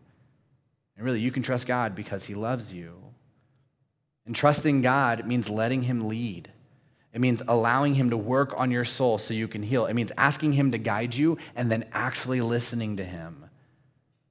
And 0.97 1.05
really, 1.05 1.19
you 1.19 1.31
can 1.31 1.43
trust 1.43 1.67
God 1.67 1.95
because 1.95 2.25
He 2.25 2.35
loves 2.35 2.73
you. 2.73 3.01
And 4.25 4.35
trusting 4.35 4.81
God 4.81 5.27
means 5.27 5.49
letting 5.49 5.83
Him 5.83 6.07
lead. 6.07 6.49
It 7.13 7.21
means 7.21 7.41
allowing 7.47 7.95
Him 7.95 8.09
to 8.09 8.17
work 8.17 8.59
on 8.59 8.71
your 8.71 8.85
soul 8.85 9.17
so 9.17 9.33
you 9.33 9.47
can 9.47 9.63
heal. 9.63 9.85
It 9.85 9.93
means 9.93 10.11
asking 10.17 10.53
Him 10.53 10.71
to 10.71 10.77
guide 10.77 11.15
you 11.15 11.37
and 11.55 11.71
then 11.71 11.85
actually 11.93 12.41
listening 12.41 12.97
to 12.97 13.03
Him. 13.03 13.45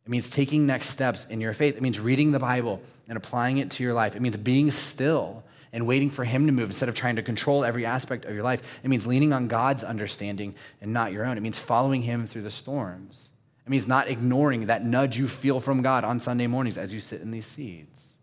It 0.05 0.11
means 0.11 0.29
taking 0.29 0.67
next 0.67 0.91
steps 0.91 1.27
in 1.31 1.41
your 1.41 1.55
faith. 1.55 1.77
It 1.77 1.83
means 1.83 1.99
reading 1.99 2.33
the 2.33 2.39
Bible 2.39 2.83
and 3.09 3.17
applying 3.17 3.59
it 3.59 3.71
to 3.73 3.83
your 3.83 3.95
life. 3.95 4.15
It 4.15 4.21
means 4.21 4.37
being 4.37 4.71
still 4.71 5.45
and 5.73 5.87
waiting 5.87 6.11
for 6.11 6.25
Him 6.25 6.47
to 6.47 6.53
move 6.53 6.71
instead 6.71 6.89
of 6.89 6.95
trying 6.95 7.17
to 7.17 7.23
control 7.23 7.65
every 7.65 7.87
aspect 7.87 8.27
of 8.27 8.35
your 8.35 8.45
life. 8.45 8.81
It 8.85 8.89
means 8.89 9.07
leaning 9.07 9.33
on 9.33 9.49
God's 9.49 9.83
understanding 9.83 10.55
and 10.83 10.93
not 10.93 11.13
your 11.13 11.25
own. 11.25 11.39
It 11.39 11.43
means 11.43 11.59
following 11.59 12.03
Him 12.03 12.27
through 12.27 12.43
the 12.43 12.51
storms. 12.51 13.29
It 13.67 13.71
means 13.71 13.89
not 13.89 14.09
ignoring 14.09 14.67
that 14.67 14.85
nudge 14.85 15.17
you 15.17 15.27
feel 15.27 15.59
from 15.59 15.83
God 15.83 16.05
on 16.05 16.21
Sunday 16.21 16.47
mornings 16.47 16.77
as 16.77 16.93
you 16.93 17.01
sit 17.01 17.23
in 17.23 17.31
these 17.31 17.47
seats. 17.47 18.17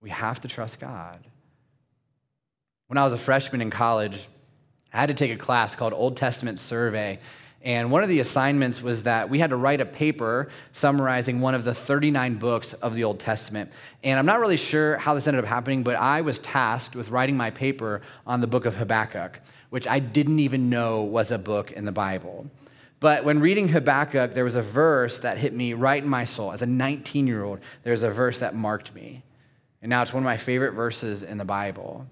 We 0.00 0.10
have 0.10 0.40
to 0.42 0.48
trust 0.48 0.80
God. 0.80 1.18
When 2.88 2.98
I 2.98 3.04
was 3.04 3.12
a 3.12 3.18
freshman 3.18 3.60
in 3.60 3.70
college, 3.70 4.26
I 4.92 4.98
had 4.98 5.08
to 5.08 5.14
take 5.14 5.30
a 5.30 5.36
class 5.36 5.74
called 5.74 5.92
Old 5.92 6.16
Testament 6.16 6.58
Survey. 6.58 7.18
And 7.62 7.90
one 7.90 8.02
of 8.02 8.08
the 8.08 8.20
assignments 8.20 8.82
was 8.82 9.02
that 9.02 9.28
we 9.28 9.38
had 9.38 9.50
to 9.50 9.56
write 9.56 9.80
a 9.80 9.84
paper 9.84 10.48
summarizing 10.72 11.40
one 11.40 11.54
of 11.54 11.64
the 11.64 11.74
39 11.74 12.36
books 12.36 12.72
of 12.74 12.94
the 12.94 13.04
Old 13.04 13.18
Testament. 13.18 13.72
And 14.04 14.18
I'm 14.18 14.26
not 14.26 14.40
really 14.40 14.56
sure 14.56 14.96
how 14.98 15.14
this 15.14 15.26
ended 15.26 15.42
up 15.42 15.48
happening, 15.48 15.82
but 15.82 15.96
I 15.96 16.20
was 16.20 16.38
tasked 16.38 16.94
with 16.94 17.10
writing 17.10 17.36
my 17.36 17.50
paper 17.50 18.02
on 18.26 18.40
the 18.40 18.46
book 18.46 18.64
of 18.64 18.76
Habakkuk, 18.76 19.40
which 19.70 19.88
I 19.88 19.98
didn't 19.98 20.38
even 20.38 20.70
know 20.70 21.02
was 21.02 21.30
a 21.30 21.38
book 21.38 21.72
in 21.72 21.84
the 21.84 21.92
Bible. 21.92 22.48
But 23.00 23.24
when 23.24 23.40
reading 23.40 23.68
Habakkuk, 23.68 24.34
there 24.34 24.44
was 24.44 24.56
a 24.56 24.62
verse 24.62 25.20
that 25.20 25.38
hit 25.38 25.52
me 25.52 25.72
right 25.72 26.02
in 26.02 26.08
my 26.08 26.24
soul. 26.24 26.52
As 26.52 26.62
a 26.62 26.66
19 26.66 27.26
year 27.26 27.44
old, 27.44 27.60
there's 27.84 28.02
a 28.02 28.10
verse 28.10 28.40
that 28.40 28.54
marked 28.54 28.94
me. 28.94 29.22
And 29.82 29.90
now 29.90 30.02
it's 30.02 30.12
one 30.12 30.22
of 30.22 30.24
my 30.24 30.36
favorite 30.36 30.72
verses 30.72 31.22
in 31.22 31.38
the 31.38 31.44
Bible. 31.44 32.06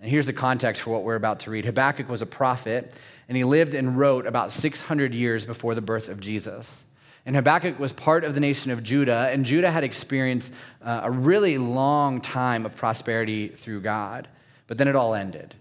And 0.00 0.10
here's 0.10 0.26
the 0.26 0.32
context 0.32 0.82
for 0.82 0.90
what 0.90 1.04
we're 1.04 1.14
about 1.14 1.40
to 1.40 1.50
read 1.50 1.64
Habakkuk 1.64 2.08
was 2.08 2.22
a 2.22 2.26
prophet, 2.26 2.92
and 3.28 3.36
he 3.36 3.44
lived 3.44 3.74
and 3.74 3.96
wrote 3.96 4.26
about 4.26 4.50
600 4.50 5.14
years 5.14 5.44
before 5.44 5.76
the 5.76 5.80
birth 5.80 6.08
of 6.08 6.18
Jesus. 6.18 6.84
And 7.24 7.36
Habakkuk 7.36 7.78
was 7.78 7.92
part 7.92 8.24
of 8.24 8.34
the 8.34 8.40
nation 8.40 8.72
of 8.72 8.82
Judah, 8.82 9.28
and 9.30 9.44
Judah 9.44 9.70
had 9.70 9.84
experienced 9.84 10.52
uh, 10.82 11.02
a 11.04 11.10
really 11.10 11.56
long 11.56 12.20
time 12.20 12.66
of 12.66 12.74
prosperity 12.74 13.46
through 13.46 13.82
God. 13.82 14.26
But 14.66 14.78
then 14.78 14.88
it 14.88 14.96
all 14.96 15.14
ended. 15.14 15.54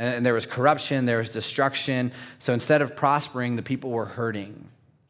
And 0.00 0.24
there 0.24 0.32
was 0.32 0.46
corruption, 0.46 1.04
there 1.04 1.18
was 1.18 1.30
destruction. 1.30 2.10
So 2.38 2.54
instead 2.54 2.80
of 2.80 2.96
prospering, 2.96 3.56
the 3.56 3.62
people 3.62 3.90
were 3.90 4.06
hurting. 4.06 4.66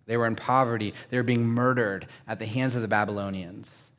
They 0.07 0.16
were 0.16 0.26
in 0.26 0.35
poverty, 0.35 0.94
they 1.11 1.16
were 1.16 1.22
being 1.22 1.46
murdered 1.46 2.09
at 2.26 2.40
the 2.40 2.46
hands 2.46 2.74
of 2.74 2.83
the 2.83 2.88
Babylonians. 2.88 3.90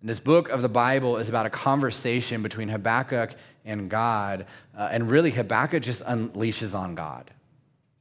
And 0.00 0.08
this 0.08 0.20
book 0.20 0.48
of 0.48 0.62
the 0.62 0.68
Bible 0.70 1.18
is 1.18 1.28
about 1.28 1.44
a 1.44 1.50
conversation 1.50 2.42
between 2.42 2.68
Habakkuk 2.68 3.32
and 3.66 3.90
God. 3.90 4.46
Uh, 4.74 4.88
and 4.90 5.10
really, 5.10 5.32
Habakkuk 5.32 5.82
just 5.82 6.02
unleashes 6.04 6.74
on 6.74 6.94
God. 6.94 7.30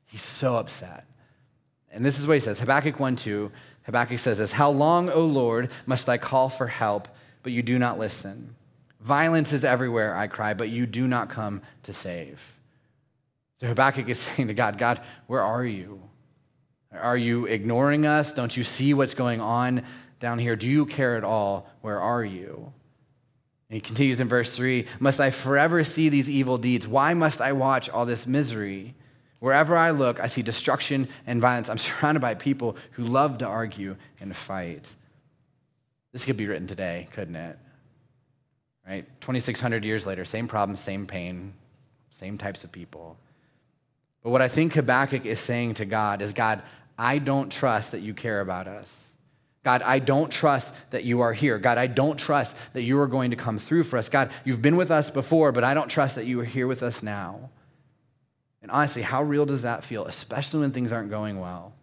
He's 0.06 0.22
so 0.22 0.56
upset. 0.56 1.06
And 1.92 2.06
this 2.06 2.18
is 2.18 2.28
what 2.28 2.36
he 2.36 2.40
says 2.40 2.62
Habakkuk 2.62 2.98
1 2.98 3.18
2. 3.18 3.52
Habakkuk 3.84 4.20
says 4.20 4.38
this 4.38 4.54
How 4.54 4.70
long, 4.70 5.10
O 5.10 5.26
Lord, 5.26 5.70
must 5.86 6.08
I 6.08 6.18
call 6.18 6.48
for 6.48 6.68
help, 6.68 7.10
but 7.44 7.52
you 7.52 7.62
do 7.62 7.78
not 7.78 8.00
listen? 8.00 8.56
Violence 9.00 9.54
is 9.54 9.64
everywhere, 9.64 10.16
I 10.16 10.28
cry, 10.28 10.54
but 10.54 10.70
you 10.70 10.86
do 10.86 11.08
not 11.08 11.30
come 11.30 11.62
to 11.84 11.94
save. 11.94 12.56
So 13.58 13.68
Habakkuk 13.68 14.10
is 14.10 14.20
saying 14.20 14.48
to 14.48 14.54
God, 14.54 14.78
God, 14.78 15.02
where 15.28 15.42
are 15.42 15.66
you? 15.66 16.02
Are 16.92 17.18
you 17.18 17.46
ignoring 17.46 18.06
us? 18.06 18.34
Don't 18.34 18.56
you 18.56 18.64
see 18.64 18.94
what's 18.94 19.14
going 19.14 19.42
on 19.42 19.84
down 20.20 20.40
here? 20.40 20.56
Do 20.56 20.68
you 20.68 20.86
care 20.86 21.18
at 21.18 21.24
all? 21.24 21.70
Where 21.82 22.00
are 22.00 22.24
you? 22.24 22.74
And 23.70 23.76
he 23.76 23.82
continues 23.82 24.20
in 24.20 24.28
verse 24.28 24.56
3 24.56 24.86
Must 25.00 25.20
I 25.20 25.30
forever 25.30 25.84
see 25.84 26.10
these 26.10 26.30
evil 26.30 26.58
deeds? 26.58 26.88
Why 26.88 27.14
must 27.14 27.42
I 27.42 27.52
watch 27.52 27.90
all 27.90 28.06
this 28.06 28.26
misery? 28.26 28.96
Wherever 29.40 29.78
I 29.78 29.92
look, 29.92 30.20
I 30.20 30.28
see 30.28 30.42
destruction 30.42 31.08
and 31.28 31.42
violence. 31.42 31.70
I'm 31.70 31.78
surrounded 31.78 32.22
by 32.22 32.34
people 32.34 32.78
who 32.92 33.04
love 33.04 33.40
to 33.40 33.46
argue 33.46 33.96
and 34.20 34.36
fight. 34.36 34.94
This 36.14 36.26
could 36.26 36.38
be 36.38 36.48
written 36.48 36.68
today, 36.68 37.08
couldn't 37.12 37.36
it? 37.36 37.60
Right? 38.88 39.06
2,600 39.22 39.84
years 39.84 40.06
later, 40.06 40.24
same 40.24 40.48
problem, 40.48 40.78
same 40.78 41.06
pain, 41.06 41.54
same 42.10 42.38
types 42.38 42.64
of 42.64 42.72
people. 42.72 43.18
But 44.24 44.30
what 44.30 44.42
I 44.42 44.48
think 44.48 44.74
Habakkuk 44.74 45.26
is 45.26 45.40
saying 45.40 45.76
to 45.76 45.86
God 45.86 46.22
is 46.22 46.34
God, 46.34 46.62
I 46.98 47.20
don't 47.20 47.52
trust 47.52 47.92
that 47.92 48.02
you 48.02 48.14
care 48.14 48.40
about 48.42 48.68
us. 48.68 49.04
God, 49.64 49.82
I 49.82 50.00
don't 50.00 50.32
trust 50.32 50.74
that 50.92 51.04
you 51.04 51.20
are 51.20 51.34
here. 51.34 51.60
God, 51.60 51.78
I 51.78 51.88
don't 51.88 52.18
trust 52.18 52.56
that 52.72 52.84
you 52.84 53.00
are 53.02 53.08
going 53.08 53.32
to 53.32 53.36
come 53.36 53.58
through 53.58 53.84
for 53.84 53.98
us. 53.98 54.08
God, 54.08 54.32
you've 54.46 54.62
been 54.62 54.78
with 54.78 54.92
us 54.92 55.10
before, 55.10 55.52
but 55.52 55.66
I 55.66 55.74
don't 55.74 55.90
trust 55.90 56.16
that 56.16 56.26
you 56.26 56.40
are 56.40 56.46
here 56.46 56.68
with 56.68 56.82
us 56.82 57.04
now. 57.04 57.50
And 58.62 58.72
honestly, 58.72 59.02
how 59.02 59.24
real 59.24 59.46
does 59.46 59.64
that 59.64 59.84
feel, 59.84 60.06
especially 60.06 60.62
when 60.62 60.72
things 60.72 60.94
aren't 60.94 61.10
going 61.10 61.40
well? 61.40 61.74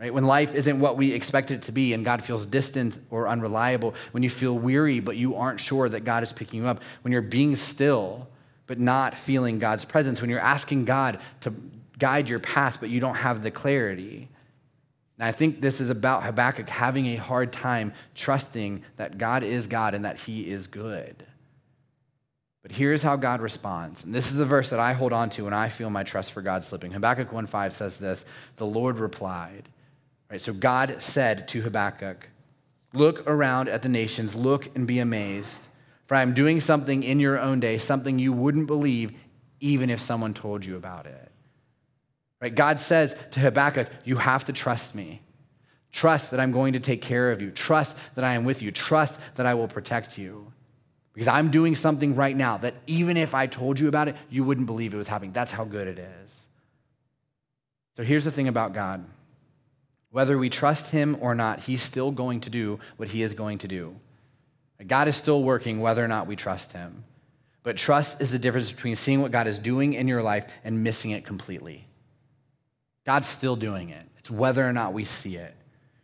Right? 0.00 0.14
When 0.14 0.24
life 0.24 0.54
isn't 0.54 0.80
what 0.80 0.96
we 0.96 1.12
expect 1.12 1.50
it 1.50 1.62
to 1.62 1.72
be 1.72 1.92
and 1.92 2.06
God 2.06 2.24
feels 2.24 2.46
distant 2.46 2.98
or 3.10 3.28
unreliable, 3.28 3.94
when 4.12 4.22
you 4.22 4.30
feel 4.30 4.58
weary 4.58 4.98
but 4.98 5.18
you 5.18 5.36
aren't 5.36 5.60
sure 5.60 5.90
that 5.90 6.04
God 6.04 6.22
is 6.22 6.32
picking 6.32 6.62
you 6.62 6.66
up, 6.66 6.82
when 7.02 7.12
you're 7.12 7.20
being 7.20 7.54
still 7.54 8.26
but 8.66 8.78
not 8.78 9.18
feeling 9.18 9.58
God's 9.58 9.84
presence, 9.84 10.22
when 10.22 10.30
you're 10.30 10.40
asking 10.40 10.86
God 10.86 11.20
to 11.42 11.52
guide 11.98 12.30
your 12.30 12.38
path 12.38 12.78
but 12.80 12.88
you 12.88 12.98
don't 12.98 13.16
have 13.16 13.42
the 13.42 13.50
clarity. 13.50 14.30
And 15.18 15.28
I 15.28 15.32
think 15.32 15.60
this 15.60 15.82
is 15.82 15.90
about 15.90 16.22
Habakkuk 16.22 16.70
having 16.70 17.08
a 17.08 17.16
hard 17.16 17.52
time 17.52 17.92
trusting 18.14 18.82
that 18.96 19.18
God 19.18 19.42
is 19.44 19.66
God 19.66 19.94
and 19.94 20.06
that 20.06 20.16
he 20.16 20.48
is 20.48 20.66
good. 20.66 21.26
But 22.62 22.72
here's 22.72 23.02
how 23.02 23.16
God 23.16 23.42
responds. 23.42 24.04
And 24.04 24.14
this 24.14 24.30
is 24.30 24.38
the 24.38 24.46
verse 24.46 24.70
that 24.70 24.80
I 24.80 24.94
hold 24.94 25.12
on 25.12 25.28
to 25.30 25.44
when 25.44 25.52
I 25.52 25.68
feel 25.68 25.90
my 25.90 26.04
trust 26.04 26.32
for 26.32 26.40
God 26.40 26.64
slipping. 26.64 26.90
Habakkuk 26.90 27.30
1:5 27.30 27.72
says 27.72 27.98
this, 27.98 28.24
the 28.56 28.64
Lord 28.64 28.98
replied. 28.98 29.68
Right, 30.30 30.40
so 30.40 30.52
God 30.52 30.96
said 31.00 31.48
to 31.48 31.60
Habakkuk, 31.62 32.28
Look 32.92 33.28
around 33.28 33.68
at 33.68 33.82
the 33.82 33.88
nations, 33.88 34.34
look 34.34 34.74
and 34.76 34.86
be 34.86 34.98
amazed, 34.98 35.60
for 36.06 36.16
I 36.16 36.22
am 36.22 36.34
doing 36.34 36.60
something 36.60 37.02
in 37.02 37.20
your 37.20 37.38
own 37.38 37.60
day, 37.60 37.78
something 37.78 38.18
you 38.18 38.32
wouldn't 38.32 38.66
believe 38.66 39.12
even 39.60 39.90
if 39.90 40.00
someone 40.00 40.34
told 40.34 40.64
you 40.64 40.76
about 40.76 41.06
it. 41.06 41.30
Right? 42.40 42.54
God 42.54 42.80
says 42.80 43.14
to 43.32 43.40
Habakkuk, 43.40 43.88
You 44.04 44.16
have 44.16 44.44
to 44.44 44.52
trust 44.52 44.94
me. 44.94 45.22
Trust 45.92 46.30
that 46.30 46.40
I'm 46.40 46.52
going 46.52 46.72
to 46.72 46.80
take 46.80 47.02
care 47.02 47.30
of 47.30 47.42
you. 47.42 47.50
Trust 47.50 47.96
that 48.14 48.24
I 48.24 48.34
am 48.34 48.44
with 48.44 48.62
you. 48.62 48.70
Trust 48.70 49.20
that 49.34 49.46
I 49.46 49.54
will 49.54 49.68
protect 49.68 50.18
you. 50.18 50.52
Because 51.12 51.28
I'm 51.28 51.50
doing 51.50 51.74
something 51.74 52.14
right 52.14 52.36
now 52.36 52.56
that 52.58 52.74
even 52.86 53.16
if 53.16 53.34
I 53.34 53.46
told 53.46 53.78
you 53.78 53.88
about 53.88 54.08
it, 54.08 54.16
you 54.30 54.44
wouldn't 54.44 54.66
believe 54.66 54.94
it 54.94 54.96
was 54.96 55.08
happening. 55.08 55.32
That's 55.32 55.50
how 55.50 55.64
good 55.64 55.88
it 55.88 55.98
is. 55.98 56.46
So 57.96 58.04
here's 58.04 58.24
the 58.24 58.30
thing 58.30 58.48
about 58.48 58.72
God 58.72 59.04
whether 60.10 60.36
we 60.36 60.50
trust 60.50 60.90
him 60.90 61.16
or 61.20 61.34
not, 61.34 61.60
he's 61.60 61.82
still 61.82 62.10
going 62.10 62.40
to 62.42 62.50
do 62.50 62.80
what 62.96 63.08
he 63.08 63.22
is 63.22 63.34
going 63.34 63.58
to 63.58 63.68
do. 63.68 63.96
God 64.86 65.08
is 65.08 65.16
still 65.16 65.42
working 65.42 65.80
whether 65.80 66.04
or 66.04 66.08
not 66.08 66.26
we 66.26 66.36
trust 66.36 66.72
him. 66.72 67.04
But 67.62 67.76
trust 67.76 68.20
is 68.20 68.30
the 68.30 68.38
difference 68.38 68.72
between 68.72 68.96
seeing 68.96 69.20
what 69.20 69.32
God 69.32 69.46
is 69.46 69.58
doing 69.58 69.92
in 69.92 70.08
your 70.08 70.22
life 70.22 70.50
and 70.64 70.82
missing 70.82 71.10
it 71.10 71.26
completely. 71.26 71.86
God's 73.04 73.28
still 73.28 73.56
doing 73.56 73.90
it. 73.90 74.06
It's 74.18 74.30
whether 74.30 74.66
or 74.66 74.72
not 74.72 74.94
we 74.94 75.04
see 75.04 75.36
it. 75.36 75.54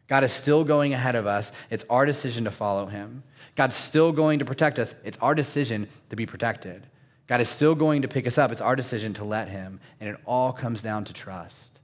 God 0.09 0.23
is 0.23 0.33
still 0.33 0.65
going 0.65 0.93
ahead 0.93 1.15
of 1.15 1.27
us. 1.27 1.51
It's 1.71 1.85
our 1.91 2.07
decision 2.07 2.45
to 2.45 2.51
follow 2.51 2.87
him. 2.87 3.23
God's 3.57 3.75
still 3.75 4.13
going 4.13 4.39
to 4.39 4.45
protect 4.45 4.79
us. 4.79 4.95
It's 5.05 5.19
our 5.19 5.35
decision 5.35 5.89
to 6.11 6.17
be 6.17 6.27
protected. 6.27 6.87
God 7.27 7.41
is 7.41 7.49
still 7.49 7.75
going 7.75 8.03
to 8.03 8.09
pick 8.09 8.27
us 8.27 8.39
up. 8.39 8.53
It's 8.53 8.61
our 8.61 8.77
decision 8.77 9.15
to 9.15 9.25
let 9.25 9.49
him. 9.49 9.81
And 9.99 10.09
it 10.09 10.17
all 10.25 10.53
comes 10.53 10.83
down 10.83 11.05
to 11.05 11.13
trust. 11.13 11.81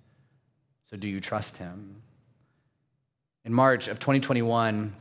So, 0.90 0.96
do 0.96 1.08
you 1.08 1.20
trust 1.20 1.56
him? 1.56 2.01
In 3.44 3.52
March 3.52 3.88
of 3.88 3.98
2021, 3.98 4.92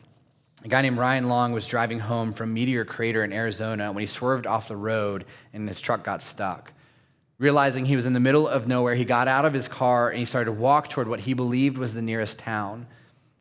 a 0.64 0.68
guy 0.68 0.82
named 0.82 0.98
Ryan 0.98 1.30
Long 1.30 1.52
was 1.52 1.68
driving 1.68 2.00
home 2.00 2.34
from 2.34 2.56
Meteor 2.56 2.86
Crater 2.86 3.24
in 3.24 3.32
Arizona 3.32 3.92
when 3.92 4.02
he 4.02 4.08
swerved 4.08 4.48
off 4.48 4.68
the 4.68 4.76
road 4.76 5.26
and 5.54 5.70
his 5.70 5.80
truck 5.80 6.04
got 6.04 6.24
stuck. 6.24 6.74
Realizing 7.38 7.86
he 7.86 7.96
was 7.96 8.08
in 8.08 8.14
the 8.14 8.20
middle 8.20 8.48
of 8.48 8.68
nowhere, 8.68 8.96
he 8.96 9.06
got 9.06 9.28
out 9.28 9.46
of 9.46 9.54
his 9.54 9.68
car 9.68 10.10
and 10.10 10.18
he 10.18 10.26
started 10.26 10.46
to 10.46 10.54
walk 10.54 10.90
toward 10.90 11.08
what 11.08 11.20
he 11.20 11.36
believed 11.36 11.78
was 11.78 11.94
the 11.94 12.02
nearest 12.02 12.40
town. 12.40 12.88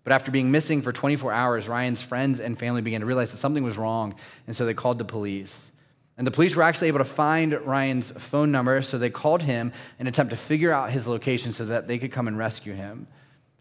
But 0.05 0.13
after 0.13 0.31
being 0.31 0.51
missing 0.51 0.83
for 0.83 0.93
24 0.93 1.33
hours, 1.33 1.67
Ryan's 1.67 2.03
friends 2.03 2.39
and 2.39 2.59
family 2.59 2.83
began 2.83 3.01
to 3.01 3.07
realize 3.07 3.31
that 3.31 3.39
something 3.39 3.65
was 3.65 3.79
wrong, 3.79 4.15
and 4.47 4.55
so 4.55 4.67
they 4.67 4.75
called 4.75 4.99
the 4.99 5.07
police. 5.07 5.73
And 6.19 6.27
the 6.27 6.31
police 6.31 6.55
were 6.55 6.63
actually 6.63 6.89
able 6.89 6.99
to 6.99 7.07
find 7.07 7.55
Ryan's 7.55 8.11
phone 8.11 8.53
number, 8.53 8.83
so 8.83 8.99
they 8.99 9.09
called 9.09 9.41
him 9.41 9.73
in 9.99 10.07
attempt 10.07 10.29
to 10.29 10.37
figure 10.37 10.73
out 10.73 10.91
his 10.91 11.07
location 11.07 11.53
so 11.53 11.65
that 11.65 11.89
they 11.89 11.97
could 11.97 12.13
come 12.13 12.29
and 12.29 12.37
rescue 12.37 12.75
him. 12.75 13.07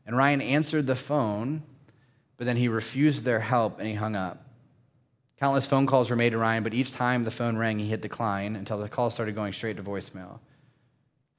And 0.09 0.17
Ryan 0.17 0.41
answered 0.41 0.87
the 0.87 0.95
phone, 0.95 1.61
but 2.37 2.45
then 2.45 2.57
he 2.57 2.67
refused 2.67 3.25
their 3.25 3.39
help 3.39 3.77
and 3.77 3.87
he 3.87 3.93
hung 3.93 4.15
up. 4.15 4.43
Countless 5.39 5.67
phone 5.67 5.85
calls 5.85 6.09
were 6.09 6.15
made 6.15 6.31
to 6.31 6.39
Ryan, 6.39 6.63
but 6.63 6.73
each 6.73 6.91
time 6.91 7.23
the 7.23 7.29
phone 7.29 7.57
rang, 7.57 7.77
he 7.77 7.85
hit 7.85 8.01
decline 8.01 8.55
until 8.55 8.79
the 8.79 8.89
call 8.89 9.11
started 9.11 9.35
going 9.35 9.53
straight 9.53 9.77
to 9.77 9.83
voicemail. 9.83 10.39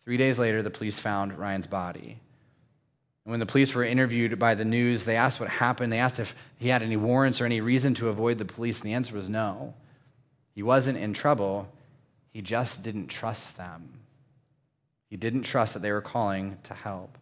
Three 0.04 0.16
days 0.16 0.38
later, 0.38 0.62
the 0.62 0.70
police 0.70 1.00
found 1.00 1.37
Ryan's 1.37 1.66
body. 1.66 2.20
And 3.24 3.33
when 3.33 3.40
the 3.40 3.44
police 3.44 3.74
were 3.74 3.83
interviewed 3.83 4.38
by 4.38 4.54
the 4.54 4.64
news, 4.64 5.04
they 5.04 5.16
asked 5.16 5.40
what 5.40 5.48
happened. 5.48 5.92
They 5.92 5.98
asked 5.98 6.20
if 6.20 6.37
he 6.61 6.68
had 6.68 6.85
any 6.85 6.96
warrants 6.96 7.40
or 7.40 7.46
any 7.46 7.61
reason 7.61 7.94
to 7.94 8.09
avoid 8.09 8.38
the 8.38 8.44
police, 8.44 8.83
and 8.83 8.88
the 8.88 8.94
answer 8.94 9.16
was 9.16 9.28
no. 9.28 9.74
He 10.54 10.62
wasn't 10.62 10.98
in 10.98 11.12
trouble, 11.12 11.68
he 12.33 12.40
just 12.40 12.85
didn't 12.85 13.09
trust 13.09 13.56
them. 13.56 13.94
He 15.09 15.16
didn't 15.16 15.42
trust 15.42 15.74
that 15.74 15.80
they 15.83 15.90
were 15.90 16.00
calling 16.00 16.56
to 16.62 16.74
help. 16.74 17.18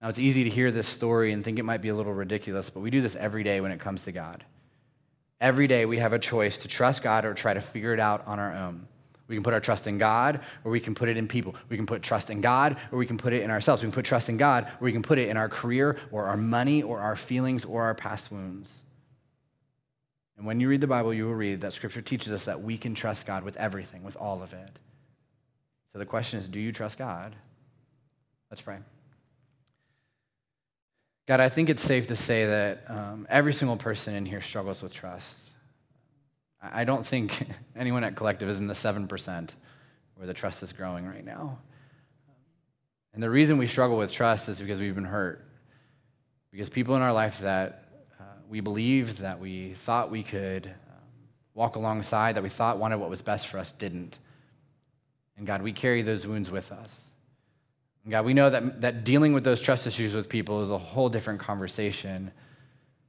Now, 0.00 0.08
it's 0.08 0.18
easy 0.18 0.44
to 0.44 0.50
hear 0.50 0.70
this 0.70 0.86
story 0.86 1.32
and 1.32 1.44
think 1.44 1.58
it 1.58 1.64
might 1.64 1.82
be 1.82 1.88
a 1.88 1.94
little 1.94 2.14
ridiculous, 2.14 2.70
but 2.70 2.80
we 2.80 2.90
do 2.90 3.00
this 3.00 3.16
every 3.16 3.42
day 3.42 3.60
when 3.60 3.72
it 3.72 3.80
comes 3.80 4.04
to 4.04 4.12
God. 4.12 4.44
Every 5.40 5.66
day 5.66 5.86
we 5.86 5.98
have 5.98 6.12
a 6.12 6.18
choice 6.18 6.58
to 6.58 6.68
trust 6.68 7.02
God 7.02 7.24
or 7.24 7.34
try 7.34 7.54
to 7.54 7.60
figure 7.60 7.94
it 7.94 8.00
out 8.00 8.26
on 8.26 8.38
our 8.38 8.54
own. 8.54 8.86
We 9.28 9.36
can 9.36 9.42
put 9.42 9.54
our 9.54 9.60
trust 9.60 9.86
in 9.86 9.98
God 9.98 10.40
or 10.64 10.70
we 10.70 10.80
can 10.80 10.94
put 10.94 11.08
it 11.08 11.16
in 11.16 11.28
people. 11.28 11.54
We 11.68 11.76
can 11.76 11.84
put 11.84 12.02
trust 12.02 12.30
in 12.30 12.40
God 12.40 12.76
or 12.90 12.98
we 12.98 13.06
can 13.06 13.18
put 13.18 13.32
it 13.32 13.42
in 13.42 13.50
ourselves. 13.50 13.82
We 13.82 13.86
can 13.86 13.94
put 13.94 14.06
trust 14.06 14.28
in 14.28 14.36
God 14.36 14.64
or 14.64 14.84
we 14.84 14.92
can 14.92 15.02
put 15.02 15.18
it 15.18 15.28
in 15.28 15.36
our 15.36 15.48
career 15.48 15.98
or 16.10 16.24
our 16.24 16.36
money 16.36 16.82
or 16.82 17.00
our 17.00 17.14
feelings 17.14 17.64
or 17.64 17.82
our 17.82 17.94
past 17.94 18.32
wounds. 18.32 18.82
And 20.38 20.46
when 20.46 20.60
you 20.60 20.68
read 20.68 20.80
the 20.80 20.86
Bible, 20.86 21.12
you 21.12 21.26
will 21.26 21.34
read 21.34 21.60
that 21.60 21.74
Scripture 21.74 22.00
teaches 22.00 22.32
us 22.32 22.46
that 22.46 22.62
we 22.62 22.78
can 22.78 22.94
trust 22.94 23.26
God 23.26 23.42
with 23.42 23.56
everything, 23.56 24.02
with 24.02 24.16
all 24.16 24.42
of 24.42 24.52
it. 24.54 24.78
So 25.92 25.98
the 25.98 26.06
question 26.06 26.38
is 26.38 26.48
do 26.48 26.60
you 26.60 26.72
trust 26.72 26.96
God? 26.96 27.34
Let's 28.50 28.62
pray. 28.62 28.78
God, 31.28 31.40
I 31.40 31.50
think 31.50 31.68
it's 31.68 31.82
safe 31.82 32.06
to 32.06 32.16
say 32.16 32.46
that 32.46 32.84
um, 32.88 33.26
every 33.28 33.52
single 33.52 33.76
person 33.76 34.14
in 34.14 34.24
here 34.24 34.40
struggles 34.40 34.80
with 34.80 34.94
trust. 34.94 35.50
I 36.62 36.84
don't 36.84 37.04
think 37.04 37.46
anyone 37.76 38.02
at 38.02 38.16
Collective 38.16 38.48
is 38.48 38.60
in 38.60 38.66
the 38.66 38.72
7% 38.72 39.50
where 40.14 40.26
the 40.26 40.32
trust 40.32 40.62
is 40.62 40.72
growing 40.72 41.06
right 41.06 41.22
now. 41.22 41.58
And 43.12 43.22
the 43.22 43.28
reason 43.28 43.58
we 43.58 43.66
struggle 43.66 43.98
with 43.98 44.10
trust 44.10 44.48
is 44.48 44.58
because 44.58 44.80
we've 44.80 44.94
been 44.94 45.04
hurt. 45.04 45.44
Because 46.50 46.70
people 46.70 46.96
in 46.96 47.02
our 47.02 47.12
life 47.12 47.40
that 47.40 47.84
uh, 48.18 48.22
we 48.48 48.60
believed, 48.60 49.18
that 49.18 49.38
we 49.38 49.74
thought 49.74 50.10
we 50.10 50.22
could 50.22 50.66
um, 50.66 51.04
walk 51.52 51.76
alongside, 51.76 52.36
that 52.36 52.42
we 52.42 52.48
thought 52.48 52.78
wanted 52.78 52.96
what 52.96 53.10
was 53.10 53.20
best 53.20 53.48
for 53.48 53.58
us, 53.58 53.70
didn't. 53.72 54.18
And 55.36 55.46
God, 55.46 55.60
we 55.60 55.74
carry 55.74 56.00
those 56.00 56.26
wounds 56.26 56.50
with 56.50 56.72
us. 56.72 57.07
God, 58.08 58.24
we 58.24 58.34
know 58.34 58.48
that, 58.48 58.80
that 58.80 59.04
dealing 59.04 59.32
with 59.32 59.44
those 59.44 59.60
trust 59.60 59.86
issues 59.86 60.14
with 60.14 60.28
people 60.28 60.62
is 60.62 60.70
a 60.70 60.78
whole 60.78 61.08
different 61.08 61.40
conversation. 61.40 62.30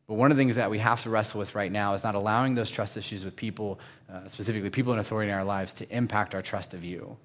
But 0.07 0.15
one 0.15 0.31
of 0.31 0.37
the 0.37 0.41
things 0.41 0.55
that 0.55 0.69
we 0.69 0.79
have 0.79 1.03
to 1.03 1.09
wrestle 1.09 1.39
with 1.39 1.55
right 1.55 1.71
now 1.71 1.93
is 1.93 2.03
not 2.03 2.15
allowing 2.15 2.55
those 2.55 2.69
trust 2.69 2.97
issues 2.97 3.23
with 3.23 3.35
people, 3.35 3.79
uh, 4.11 4.27
specifically 4.27 4.69
people 4.69 4.91
in 4.91 4.99
authority 4.99 5.31
in 5.31 5.37
our 5.37 5.45
lives, 5.45 5.73
to 5.75 5.95
impact 5.95 6.35
our 6.35 6.41
trust 6.41 6.73
of 6.73 6.83
you. 6.83 7.15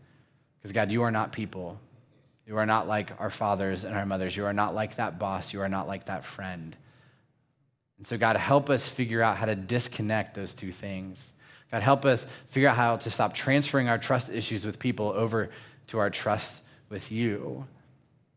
Because, 0.60 0.72
God, 0.72 0.92
you 0.92 1.02
are 1.02 1.10
not 1.10 1.32
people. 1.32 1.80
You 2.46 2.58
are 2.58 2.66
not 2.66 2.86
like 2.86 3.18
our 3.18 3.30
fathers 3.30 3.84
and 3.84 3.96
our 3.96 4.04
mothers. 4.04 4.36
You 4.36 4.44
are 4.44 4.52
not 4.52 4.74
like 4.74 4.96
that 4.96 5.18
boss. 5.18 5.52
You 5.52 5.62
are 5.62 5.68
not 5.68 5.88
like 5.88 6.04
that 6.06 6.24
friend. 6.24 6.76
And 7.96 8.06
so, 8.06 8.18
God, 8.18 8.36
help 8.36 8.68
us 8.68 8.88
figure 8.88 9.22
out 9.22 9.36
how 9.36 9.46
to 9.46 9.54
disconnect 9.54 10.34
those 10.34 10.54
two 10.54 10.72
things. 10.72 11.32
God, 11.72 11.82
help 11.82 12.04
us 12.04 12.26
figure 12.48 12.68
out 12.68 12.76
how 12.76 12.96
to 12.98 13.10
stop 13.10 13.32
transferring 13.32 13.88
our 13.88 13.98
trust 13.98 14.30
issues 14.30 14.66
with 14.66 14.78
people 14.78 15.12
over 15.16 15.50
to 15.86 15.98
our 15.98 16.10
trust 16.10 16.63
with 16.88 17.10
you. 17.10 17.66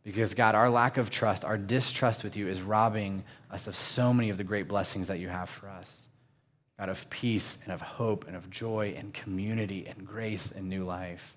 Because, 0.03 0.33
God, 0.33 0.55
our 0.55 0.69
lack 0.69 0.97
of 0.97 1.09
trust, 1.09 1.43
our 1.43 1.57
distrust 1.57 2.23
with 2.23 2.37
you 2.37 2.47
is 2.47 2.61
robbing 2.61 3.23
us 3.51 3.67
of 3.67 3.75
so 3.75 4.13
many 4.13 4.29
of 4.29 4.37
the 4.37 4.43
great 4.43 4.67
blessings 4.67 5.09
that 5.09 5.19
you 5.19 5.27
have 5.27 5.49
for 5.49 5.67
us. 5.67 6.07
God, 6.79 6.89
of 6.89 7.09
peace 7.09 7.57
and 7.63 7.73
of 7.73 7.81
hope 7.81 8.27
and 8.27 8.35
of 8.35 8.49
joy 8.49 8.93
and 8.97 9.13
community 9.13 9.87
and 9.87 10.05
grace 10.05 10.51
and 10.51 10.69
new 10.69 10.85
life. 10.85 11.35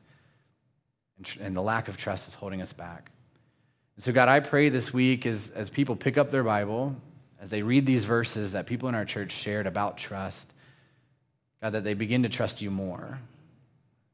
And, 1.17 1.27
tr- 1.27 1.43
and 1.43 1.57
the 1.57 1.63
lack 1.63 1.89
of 1.89 1.97
trust 1.97 2.29
is 2.29 2.35
holding 2.35 2.63
us 2.63 2.73
back. 2.73 3.11
And 3.97 4.05
so, 4.05 4.13
God, 4.13 4.29
I 4.29 4.41
pray 4.41 4.69
this 4.69 4.93
week 4.93 5.27
as, 5.27 5.51
as 5.51 5.71
people 5.71 5.97
pick 5.97 6.19
up 6.19 6.31
their 6.31 6.45
Bible, 6.45 6.95
as 7.41 7.51
they 7.51 7.63
read 7.63 7.87
these 7.87 8.05
verses 8.05 8.53
that 8.53 8.67
people 8.67 8.89
in 8.89 8.95
our 8.95 9.05
church 9.05 9.33
shared 9.33 9.67
about 9.67 9.97
trust, 9.99 10.53
God, 11.63 11.71
that 11.71 11.85
they 11.85 11.95
begin 11.95 12.23
to 12.23 12.29
trust 12.29 12.63
you 12.63 12.71
more. 12.71 13.19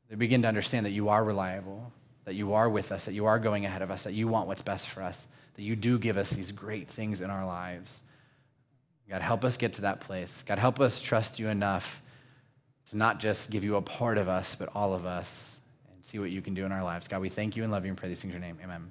They 0.09 0.17
begin 0.17 0.43
to 0.43 0.49
understand 0.49 0.87
that 0.87 0.91
you 0.91 1.09
are 1.09 1.23
reliable, 1.23 1.93
that 2.27 2.35
you 2.35 2.53
are 2.53 2.69
with 2.69 2.93
us, 2.93 3.07
that 3.07 3.15
you 3.15 3.25
are 3.25 3.39
going 3.39 3.65
ahead 3.65 3.81
of 3.81 3.91
us, 3.91 4.03
that 4.03 4.13
you 4.13 4.29
want 4.29 4.47
what's 4.47 4.61
best 4.61 4.89
for 4.89 5.03
us, 5.03 5.27
that 5.55 5.63
you 5.63 5.75
do 5.75 5.99
give 5.99 6.19
us 6.19 6.31
these 6.31 6.53
great 6.53 6.89
things 6.89 7.23
in 7.23 7.31
our 7.31 7.47
lives. 7.47 8.03
God, 9.09 9.23
help 9.23 9.45
us 9.45 9.57
get 9.57 9.73
to 9.75 9.83
that 9.83 10.01
place. 10.01 10.45
God, 10.47 10.59
help 10.59 10.81
us 10.81 11.01
trust 11.01 11.39
you 11.39 11.49
enough 11.49 12.03
to 12.91 12.97
not 12.97 13.21
just 13.21 13.51
give 13.51 13.65
you 13.65 13.77
a 13.77 13.83
part 13.83 14.19
of 14.19 14.29
us, 14.29 14.57
but 14.57 14.69
all 14.75 14.93
of 14.93 15.07
us, 15.07 15.61
and 15.93 16.05
see 16.05 16.19
what 16.19 16.31
you 16.31 16.43
can 16.43 16.55
do 16.55 16.65
in 16.65 16.73
our 16.73 16.83
lives. 16.83 17.09
God, 17.09 17.21
we 17.21 17.29
thank 17.29 17.57
you 17.57 17.63
and 17.63 17.73
love 17.73 17.85
you 17.85 17.91
and 17.91 17.97
pray 17.97 18.09
these 18.09 18.21
things 18.21 18.35
in 18.35 18.41
your 18.41 18.47
name. 18.47 18.59
Amen. 18.63 18.91